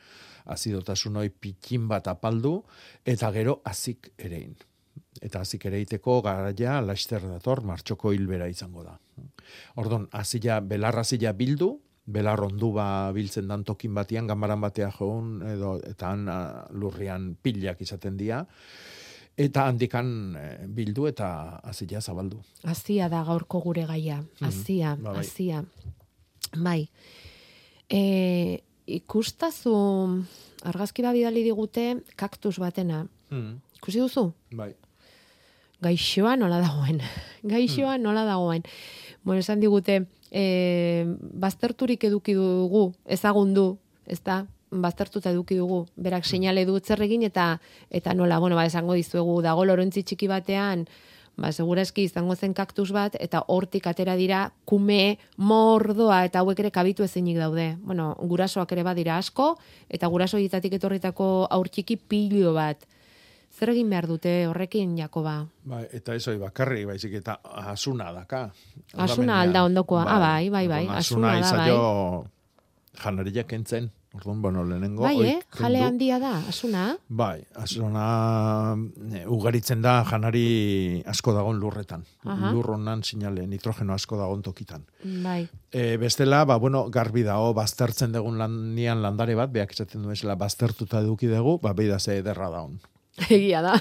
[0.46, 2.62] azidotasun hoi pitin bat apaldu,
[3.04, 4.56] eta gero azik erein.
[5.22, 8.96] Eta azik ereiteko garaia laster dator, martxoko hilbera izango da.
[9.76, 11.72] Ordon, azila, belarra azila bildu,
[12.08, 16.28] belar ondu ba biltzen dan tokin batian, gamaran batea joan, edo, eta han
[16.80, 18.44] lurrian pilak izaten dira,
[19.39, 21.28] eta handikan eh, bildu eta
[21.62, 22.41] azila zabaldu.
[22.66, 24.20] Azia da gaurko gure gaia.
[24.43, 25.20] Azia, Ba, bai.
[25.22, 25.62] azia.
[26.57, 26.80] Bai.
[27.89, 29.74] E, ikustazu
[30.68, 33.07] argazki bat bidali digute kaktus batena.
[33.30, 33.61] Hmm.
[33.78, 34.32] Ikusi duzu?
[34.53, 34.72] Bai.
[35.84, 36.99] Gaixoa nola dagoen.
[37.53, 38.64] Gaixoa nola dagoen.
[39.22, 40.01] Bueno, esan digute,
[40.32, 41.05] e,
[41.39, 43.76] bazterturik eduki dugu, ezagundu,
[44.07, 44.43] ez da?
[44.70, 47.58] Baztertuta eduki dugu, berak seinale du zer egin eta
[47.90, 50.86] eta nola, bueno, ba esango dizuegu dago lorontzi txiki batean,
[51.38, 56.70] ba segurazki izango zen kaktus bat eta hortik atera dira kume mordoa eta hauek ere
[56.74, 57.76] kabitu ezinik daude.
[57.80, 59.54] Bueno, gurasoak ere badira asko
[59.88, 62.84] eta guraso hietatik etorritako aur txiki pilo bat.
[63.58, 65.38] Zer egin behar dute horrekin, Jakoba?
[65.66, 67.38] Bai, eta ez hori bakarri, baizik eta
[67.72, 68.44] asuna daka.
[68.94, 70.04] Asuna alda ondokoa.
[70.06, 72.26] Ah, bai, bai, bai, Orduan, asuna da, izaio
[73.02, 75.04] janaria kentzen, Orduan, bueno, lehenengo...
[75.04, 75.38] Bai, eh?
[75.54, 76.96] Jale handia da, asuna.
[77.08, 78.74] Bai, azona
[79.14, 82.02] e, ugaritzen da janari asko dagon lurretan.
[82.26, 82.50] Aha.
[82.50, 84.82] Lur honan sinale, nitrogeno asko dagon tokitan.
[85.22, 85.44] Bai.
[85.70, 90.34] E, bestela, ba, bueno, garbi dago, baztertzen dugun lanian landare bat, beak esaten du esela,
[90.34, 92.80] baztertuta eduki dugu, ba, beida ze ederra daun.
[93.34, 93.74] Egia da.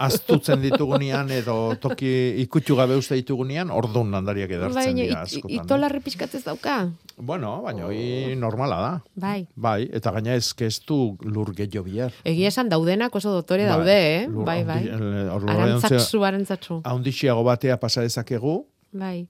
[0.00, 2.08] Aztutzen ditugunean edo toki
[2.44, 5.56] ikutxu gabe uste ditugunean, orduan landariak edertzen Baina, dira askotan.
[5.58, 6.76] itolarri pixkatzez dauka.
[7.16, 8.92] Bueno, baina hoi normala da.
[9.14, 9.46] Bai.
[9.56, 12.14] Bai, eta gaina ez ez du lur gehiago bihar.
[12.24, 14.26] Egia esan daudenak oso dotore Bai, daude, eh?
[14.28, 14.82] lur Bai, bai.
[14.88, 16.80] Arantzatsu, arantzatsu.
[16.84, 19.26] Haundixiago batea pasa dezakegu, Bai.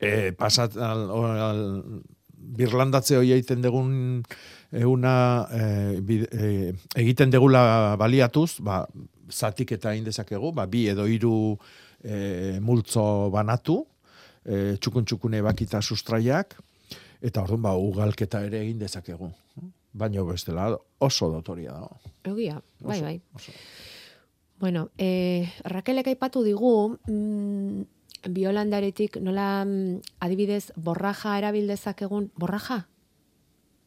[0.00, 1.62] e, pasat, al, al,
[2.50, 4.22] birlandatze hori egiten dugun
[4.72, 8.84] euna e, bid- e, egiten degula baliatuz, ba,
[9.30, 11.56] zatik eta egin dezakegu, ba, bi edo hiru
[12.02, 13.84] e, multzo banatu,
[14.44, 16.56] e, txukun txukune bakita sustraiak,
[17.20, 19.30] eta orduan ba, ugalketa ere egin dezakegu.
[19.92, 20.68] Baina bestela
[21.02, 21.88] oso dotoria da.
[22.30, 23.16] Egia, bai, bai.
[23.34, 23.52] oso.
[24.60, 27.82] Bueno, eh, Rakelek aipatu digu, mm,
[28.28, 32.84] biolandaretik nola mm, adibidez borraja erabildezak egun, borraja?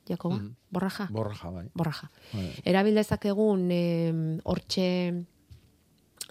[0.08, 0.56] Jakoba, Mhm.
[0.72, 1.08] borraja?
[1.12, 1.70] Borraja, bai.
[1.74, 2.12] Borraja.
[2.34, 2.50] Bai.
[2.66, 3.70] Erabildezak egun
[4.44, 5.24] hortxe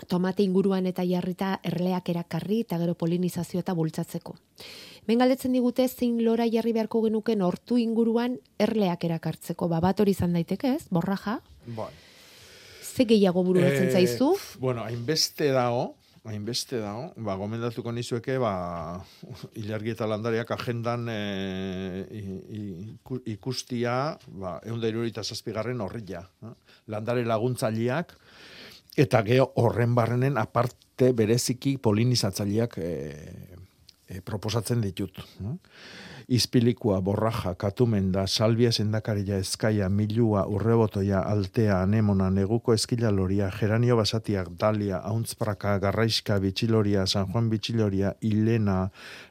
[0.08, 4.34] tomate inguruan eta jarrita erleak erakarri eta gero polinizazio eta bultzatzeko.
[5.06, 9.68] Ben galdetzen digute zein lora jarri beharko genuken hortu inguruan erleak erakartzeko.
[9.68, 11.40] Ba, bat hori izan daiteke ez, borraja?
[11.66, 11.90] Bai.
[12.82, 14.34] Ze gehiago bururatzen Eh, zaizu?
[14.58, 15.94] Bueno, hainbeste dago,
[16.24, 18.52] hainbeste dago, ba, gomendatuko nizueke, ba,
[19.62, 21.18] ilargi eta landariak agendan e,
[22.94, 26.22] iku- ikustia, ba, eunda irurita zazpigarren horria.
[26.46, 26.52] eh?
[26.94, 28.14] Landare laguntzaileak,
[28.98, 32.92] eta geho horren barrenen aparte bereziki polinizatzaileak e,
[34.06, 35.18] e, proposatzen ditut.
[35.42, 35.56] eh?
[36.32, 44.48] Izpilikua, borraja, katumenda, salbia sendakaria, eskaia, milua, urrebotoia, altea, anemona, neguko eskila loria, geranio basatiak,
[44.62, 48.78] dalia, hauntzpraka, garraiska, bitxiloria, San Juan bitxiloria, hilena,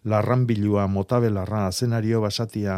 [0.06, 2.78] larranbilua, motabelarra, azenario basatia,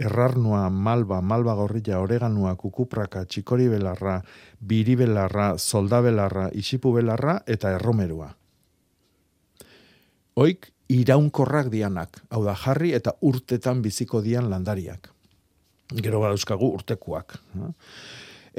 [0.00, 4.22] errarnua, malba, malba gorrilla, oreganua, kukupraka, txikori belarra,
[4.60, 8.32] biri belarra, solda belarra, isipu belarra eta erromerua.
[10.40, 15.10] Oik iraunkorrak dianak, hau da jarri eta urtetan biziko dian landariak.
[15.90, 17.36] Gero badauzkagu urtekuak.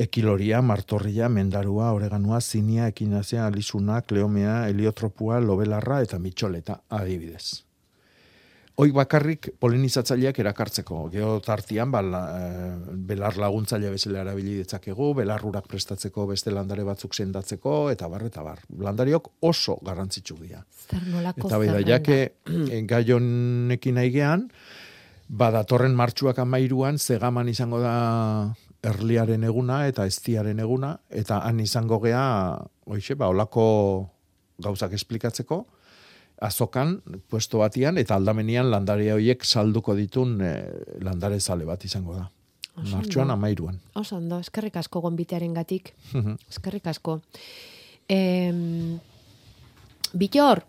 [0.02, 7.64] Ekiloria, martorria, mendarua, oreganua, zinia, ekinazia, alizuna, kleomea, heliotropua, lobelarra eta mitxoleta adibidez.
[8.80, 11.02] Hoik bakarrik polinizatzaileak erakartzeko.
[11.12, 17.90] Geotartian, ba, la, eh, belar laguntzaile bezala erabili ditzakegu, belarrurak prestatzeko beste landare batzuk sendatzeko,
[17.92, 18.62] eta bar, eta bar.
[18.80, 20.64] Landariok oso garrantzitsu dira.
[20.88, 21.90] Eta bai da, zerrenda?
[21.90, 22.20] jake
[22.72, 24.48] eh, gai honekin gehan,
[25.28, 32.24] badatorren martxuak amairuan, zegaman izango da erliaren eguna eta eztiaren eguna, eta han izango gea,
[32.86, 34.10] oixe, ba, olako
[34.62, 35.66] gauzak esplikatzeko,
[36.42, 36.98] azokan,
[37.30, 40.56] puesto batian, eta aldamenian landare horiek salduko ditun eh,
[41.06, 42.30] landare zale bat izango da.
[42.82, 43.34] Ondo.
[43.34, 43.78] amairuan.
[44.00, 45.94] Oso ondo, eskerrik asko gonbitearen gatik.
[46.50, 47.20] Eskerrik asko.
[48.10, 48.98] Em,
[50.14, 50.64] Bitor,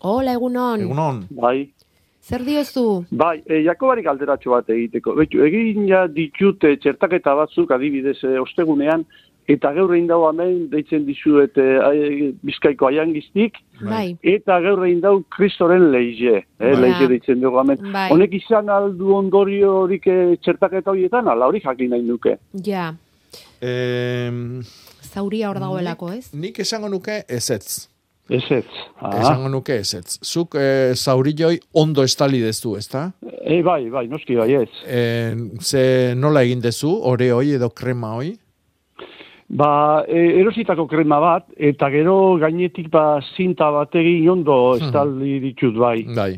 [0.00, 0.82] hola, egunon.
[0.82, 1.24] Egunon.
[1.30, 1.70] Bai,
[2.28, 3.06] Zer diozu?
[3.10, 5.14] bai, e, Jakobari galderatxo bat egiteko.
[5.16, 9.06] Betu, egin ja ditut e, txertaketa batzuk adibidez e, ostegunean,
[9.48, 14.16] eta gaur egin dau hemen deitzen dizuet e, ai- bizkaiko aiangiztik, Bai.
[14.22, 16.76] eta gaur egin dau kristoren leize, eh, Bai.
[16.82, 17.80] leize deitzen dugu hemen.
[17.92, 18.08] Bai.
[18.12, 22.36] Honek izan aldu ondorio horik e, txertaketa horietan, ala hori jakin nahi nuke.
[22.64, 22.94] Ja,
[23.60, 24.30] Eh,
[25.02, 26.28] zauria hor dagoelako, ez?
[26.32, 27.88] nik esango nuke ezetz.
[28.30, 28.68] Ezetz.
[29.18, 30.18] Esango nuke ezetz.
[30.22, 33.06] Zuk e, zaurilloi ondo estali dezu, ezta?
[33.42, 34.68] E, bai, bai, noski bai ez.
[34.86, 35.00] E,
[35.60, 38.34] ze nola egin dezu, ore hoi edo krema hoi?
[39.48, 45.78] Ba, e, erositako krema bat, eta gero gainetik ba zinta bat egin ondo estaldi ditut
[45.80, 46.02] bai.
[46.04, 46.34] Bai.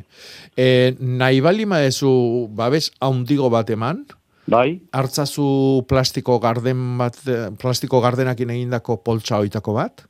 [0.54, 2.12] E, nahi bali maezu
[2.54, 4.04] babes haundigo bat eman,
[4.50, 10.02] Bai, hartzazu plastiko garden bat, eh, plastiko gardenakin egindako poltsa hoitako bat,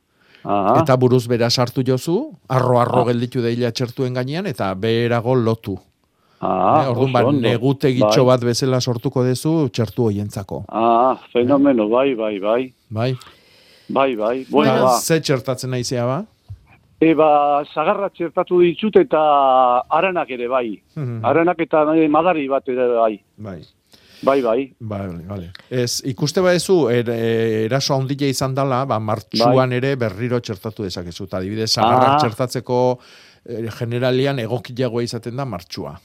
[0.43, 0.79] Aha.
[0.81, 2.17] eta buruz bera sartu jozu,
[2.49, 5.77] arro-arro gelditu deila txertuen gainean, eta beherago lotu.
[6.41, 8.31] Ah, eh, orduan, ba, negutegitxo Bai.
[8.33, 10.63] bat bezala sortuko dezu txertu hoientzako.
[10.69, 12.73] Ah, fenomeno, bai, bai, bai.
[12.89, 13.11] Bai.
[13.89, 14.45] Bai, bai.
[14.49, 14.95] Bueno, ba.
[14.99, 16.21] Ze txertatzen naizea ba?
[17.01, 19.19] Eba, zagarra txertatu ditut eta
[19.89, 20.81] aranak ere bai.
[20.95, 21.21] Mhm.
[21.25, 23.15] Aranak eta eh, madari bat ere bai.
[23.37, 23.61] Bai.
[24.23, 24.67] Bai, bai.
[24.79, 25.47] Vale, vale.
[25.69, 31.25] Ez, ikuste badezu, er, er, eraso handia izan dala, ba, martxuan ere berriro txertatu dezakezu.
[31.25, 32.17] Eta adibidez, sagarrak Ah.
[32.21, 32.99] txertatzeko
[33.45, 35.95] eh, generalian egokiagoa izaten da martxua.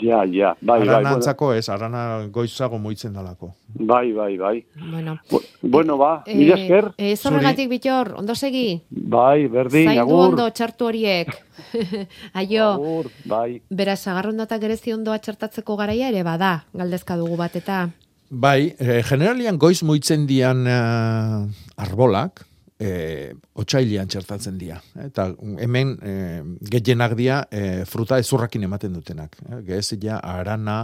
[0.00, 0.88] Ja, ja, bai, bai.
[0.88, 3.50] Arana antzako ez, arana goizago moitzen dalako.
[3.74, 4.64] Bai, bai, bai.
[4.90, 5.18] Bueno,
[5.60, 6.88] Bueno, ba, mila esker.
[6.96, 8.80] Eh, ez horregatik bitor, ondo segi?
[8.90, 10.24] Bai, berdin, Zaindu agur.
[10.30, 11.28] ondo txartu horiek.
[12.40, 13.60] Aio, Agur, bai.
[13.70, 17.88] beraz, sagarrondatak gerezi ondo txartatzeko garaia ere bada, galdezka dugu bat eta...
[18.30, 21.44] Bai, generalian goiz moitzen dian eh,
[21.76, 22.40] arbolak,
[22.78, 24.80] eh, otxailian txertatzen dira.
[25.06, 25.28] Eta
[25.62, 29.36] hemen eh, gehienak dira eh, fruta ezurrakin ematen dutenak.
[29.48, 30.82] Eh, Gehezia, arana,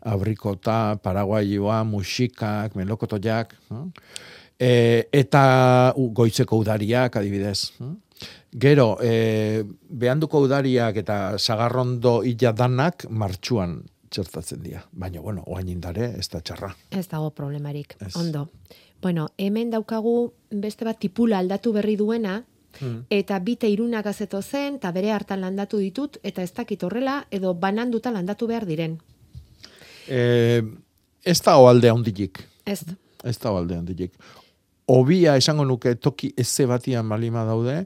[0.00, 3.54] abrikota, paraguaioa, musikak, melokotoiak.
[4.58, 7.72] Eh, eta goitzeko udariak, adibidez.
[8.56, 14.80] Gero, eh, behanduko udariak eta sagarrondo illa danak martxuan txertatzen dira.
[14.92, 16.70] Baina, bueno, oain indare, ez da txarra.
[16.90, 17.98] Ez dago problemarik.
[18.16, 18.46] Ondo.
[19.06, 22.40] Bueno, hemen daukagu beste bat tipula aldatu berri duena,
[23.14, 27.52] eta bite irunak azeto zen, eta bere hartan landatu ditut, eta ez dakit horrela, edo
[27.54, 28.96] bananduta landatu behar diren.
[30.08, 30.58] Eh,
[31.22, 32.42] ez da oalde handilik.
[32.66, 32.80] Ez.
[33.22, 34.10] Ez da oalde handilik.
[34.90, 37.84] Obia esango nuke toki eze batian balima daude,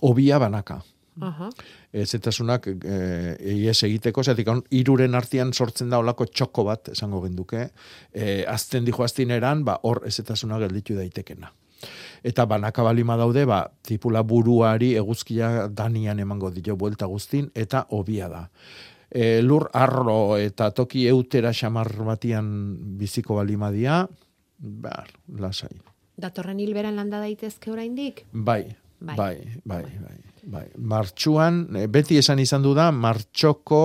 [0.00, 0.80] obia banaka.
[1.20, 1.50] Aha.
[1.50, 7.68] Ezetasunak eh, ies egiteko, zetik iruren artean sortzen da olako txoko bat, esango genduke,
[8.12, 11.52] eh, azten dijo aztineran, ba, hor ezetasuna gelditu daitekena.
[12.22, 18.28] Eta banaka balima daude, ba, tipula buruari eguzkia danian emango dio buelta guztin, eta obia
[18.28, 18.48] da.
[19.10, 22.46] E, lur arro eta toki eutera xamar batian
[22.96, 24.06] biziko balima dia,
[24.58, 25.74] bar, lasai.
[26.16, 28.24] Datorren hilberan landa daitezke oraindik?
[28.32, 29.16] Bai, Bai.
[29.16, 30.31] bai, bai, bai.
[30.42, 30.66] Bai.
[30.78, 33.84] Martxuan, eh, beti esan izan du da, martxoko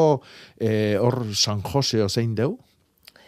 [0.99, 2.57] hor San Jose zein deu,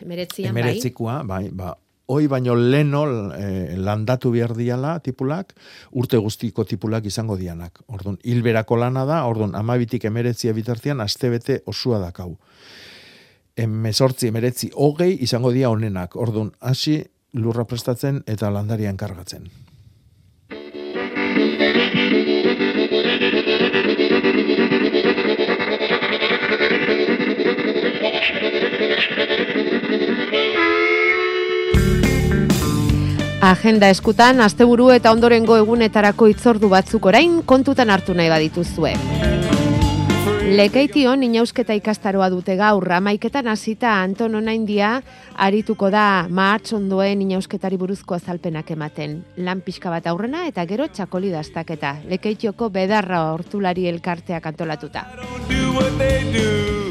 [0.02, 0.62] Emeretzian bai.
[0.62, 1.74] emeretzikoa, bai, ba,
[2.10, 3.04] hoi baino leno
[3.38, 5.54] eh, landatu behar diala tipulak,
[5.92, 7.84] urte guztiko tipulak izango dianak.
[7.88, 12.32] Ordun hilberako lana da, ordun amabitik emeretzia bitartean, astebete osua dakau.
[13.60, 16.16] Emezortzi, emeretzi, hogei izango dia honenak.
[16.16, 17.04] Ordun hasi
[17.38, 19.50] lurra prestatzen eta landarian kargatzen.
[33.50, 38.91] Agenda eskutan, asteburu eta ondorengo egunetarako itzordu batzuk orain kontutan hartu nahi badituzue.
[40.60, 44.91] Lekeition inausketa ikastaroa dute gaur, amaiketan hasita Anton Onaindia
[45.47, 49.24] arituko da mahatz ondoen inausketari buruzko azalpenak ematen.
[49.41, 51.95] Lan pixka bat aurrena eta gero txakoli dastaketa.
[52.06, 55.08] Lekeitioko bedarra hortulari elkarteak antolatuta.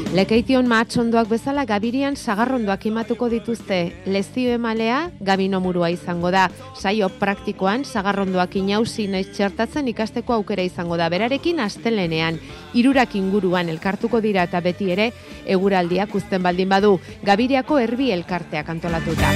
[0.09, 3.77] Lekeition mahatxondoak bezala gabirian sagarrondoak imatuko dituzte.
[4.09, 6.47] Lezio emalea gabinomurua izango da.
[6.73, 11.11] Saio praktikoan sagarrondoak inausi naiz txertatzen ikasteko aukera izango da.
[11.13, 12.41] Berarekin astelenean
[12.73, 15.11] irurak inguruan elkartuko dira eta beti ere
[15.45, 16.95] eguraldiak uzten baldin badu.
[17.21, 19.29] Gabiriako erbi elkarteak antolatuta.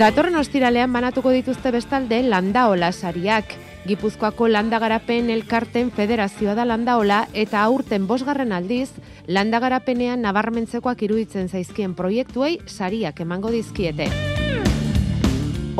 [0.00, 3.52] Datorren ostiralean banatuko dituzte bestalde landaola sariak.
[3.80, 8.90] Gipuzkoako landagarapen elkarten federazioa da landaola eta aurten bosgarren aldiz
[9.26, 14.10] landagarapenean nabarmentzekoak iruditzen zaizkien proiektuei sariak emango dizkiete.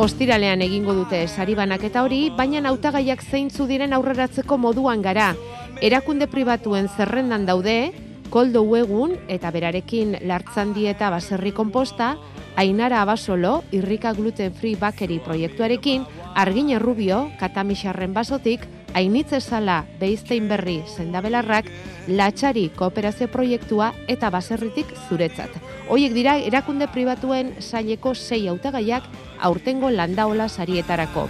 [0.00, 5.34] Ostiralean egingo dute sari banaketa hori, baina hautagaiak zeintzu diren aurreratzeko moduan gara.
[5.82, 7.92] Erakunde pribatuen zerrendan daude,
[8.30, 12.16] koldo egun eta berarekin lartzandi eta baserri komposta,
[12.56, 20.82] Ainara Abasolo, irrika gluten free bakery proiektuarekin, Argine Rubio, katamixarren basotik, Ainitze Sala, Beiztein Berri,
[20.86, 21.66] Sendabelarrak,
[22.08, 25.50] Latxari kooperazio proiektua eta baserritik zuretzat.
[25.90, 29.06] Hoiek dira erakunde pribatuen saileko sei hautagaiak
[29.38, 31.28] aurtengo landaola sarietarako.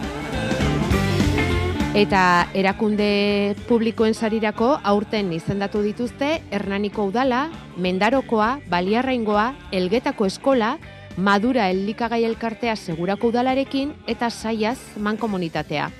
[1.90, 10.76] Eta erakunde publikoen sarirako aurten izendatu dituzte Hernaniko udala, Mendarokoa, Baliarraingoa, Elgetako eskola,
[11.20, 15.90] Madura elikagai elkartea segurako udalarekin eta saiaz mankomunitatea.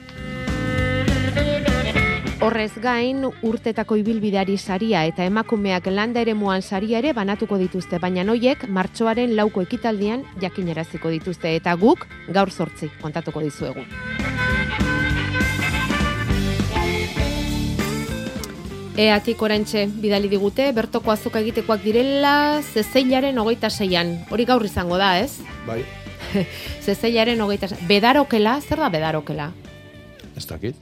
[2.41, 8.65] Horrez gain, urtetako ibilbideari saria eta emakumeak landa eremuan saria ere banatuko dituzte, baina noiek
[8.69, 13.85] martxoaren lauko ekitaldian jakineraziko dituzte eta guk gaur sortzi kontatuko dizuegu.
[18.99, 24.17] Eatik orantxe bidali digute, bertoko azoka egitekoak direla zezeilaren hogeita seian.
[24.31, 25.39] Hori gaur izango da, ez?
[25.67, 25.85] Bai,
[26.87, 27.87] Zezeilaren hogeita seian.
[27.89, 29.53] Bedarokela, zer da bedarokela?
[30.37, 30.77] ez dakit.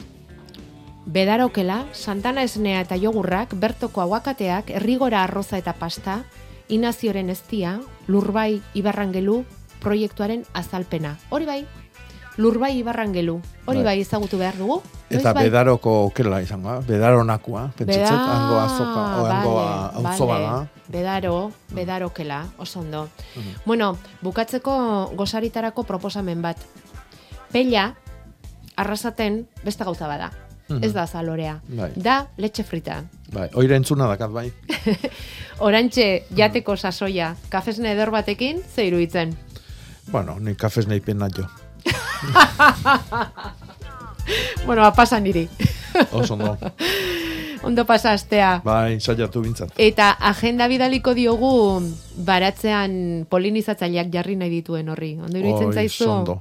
[1.08, 6.22] Bedarokela, Santana esnea eta jogurrak, bertoko aguakateak, errigora arroza eta pasta,
[6.68, 9.42] inazioren eztia, lurbai ibarrangelu,
[9.80, 11.16] proiektuaren azalpena.
[11.30, 11.62] Hori bai,
[12.38, 13.34] lurbai ibarrangelu.
[13.66, 13.84] Hori Bai.
[13.84, 14.80] bai ezagutu behar dugu.
[15.10, 20.26] Eta bai- bedaroko okela izango, da, bedaronakua, pentsatzet, Beda- hango azoka, o hango vale, auzo
[20.26, 20.44] vale.
[20.44, 20.68] bada.
[20.88, 23.08] Bedaro, bedarokela, oso ondo.
[23.36, 23.54] Mhm.
[23.66, 26.56] Bueno, bukatzeko gozaritarako proposamen bat.
[27.52, 27.94] Pella,
[28.76, 30.30] arrasaten beste gauza bada.
[30.68, 30.84] Mhm.
[30.84, 31.60] Ez da zalorea.
[31.68, 31.92] Bai.
[31.96, 33.02] Da, letxe frita.
[33.32, 34.52] Bai, oira entzuna dakat bai.
[35.58, 39.36] Orantxe jateko sasoia, kafesne eder batekin, ze iruditzen.
[40.12, 41.46] Bueno, ni kafes nahi pena jo.
[44.66, 45.48] bueno, apasa niri.
[46.12, 46.58] Oso ondo.
[47.62, 48.60] Ondo pasa astea.
[48.64, 49.72] Bai, saiatu bintzat.
[49.82, 51.50] Eta agenda bidaliko diogu
[52.26, 55.16] baratzean polinizatzaileak jarri nahi dituen horri.
[55.18, 56.10] Ondo iruditzen zaizu?
[56.10, 56.38] ondo.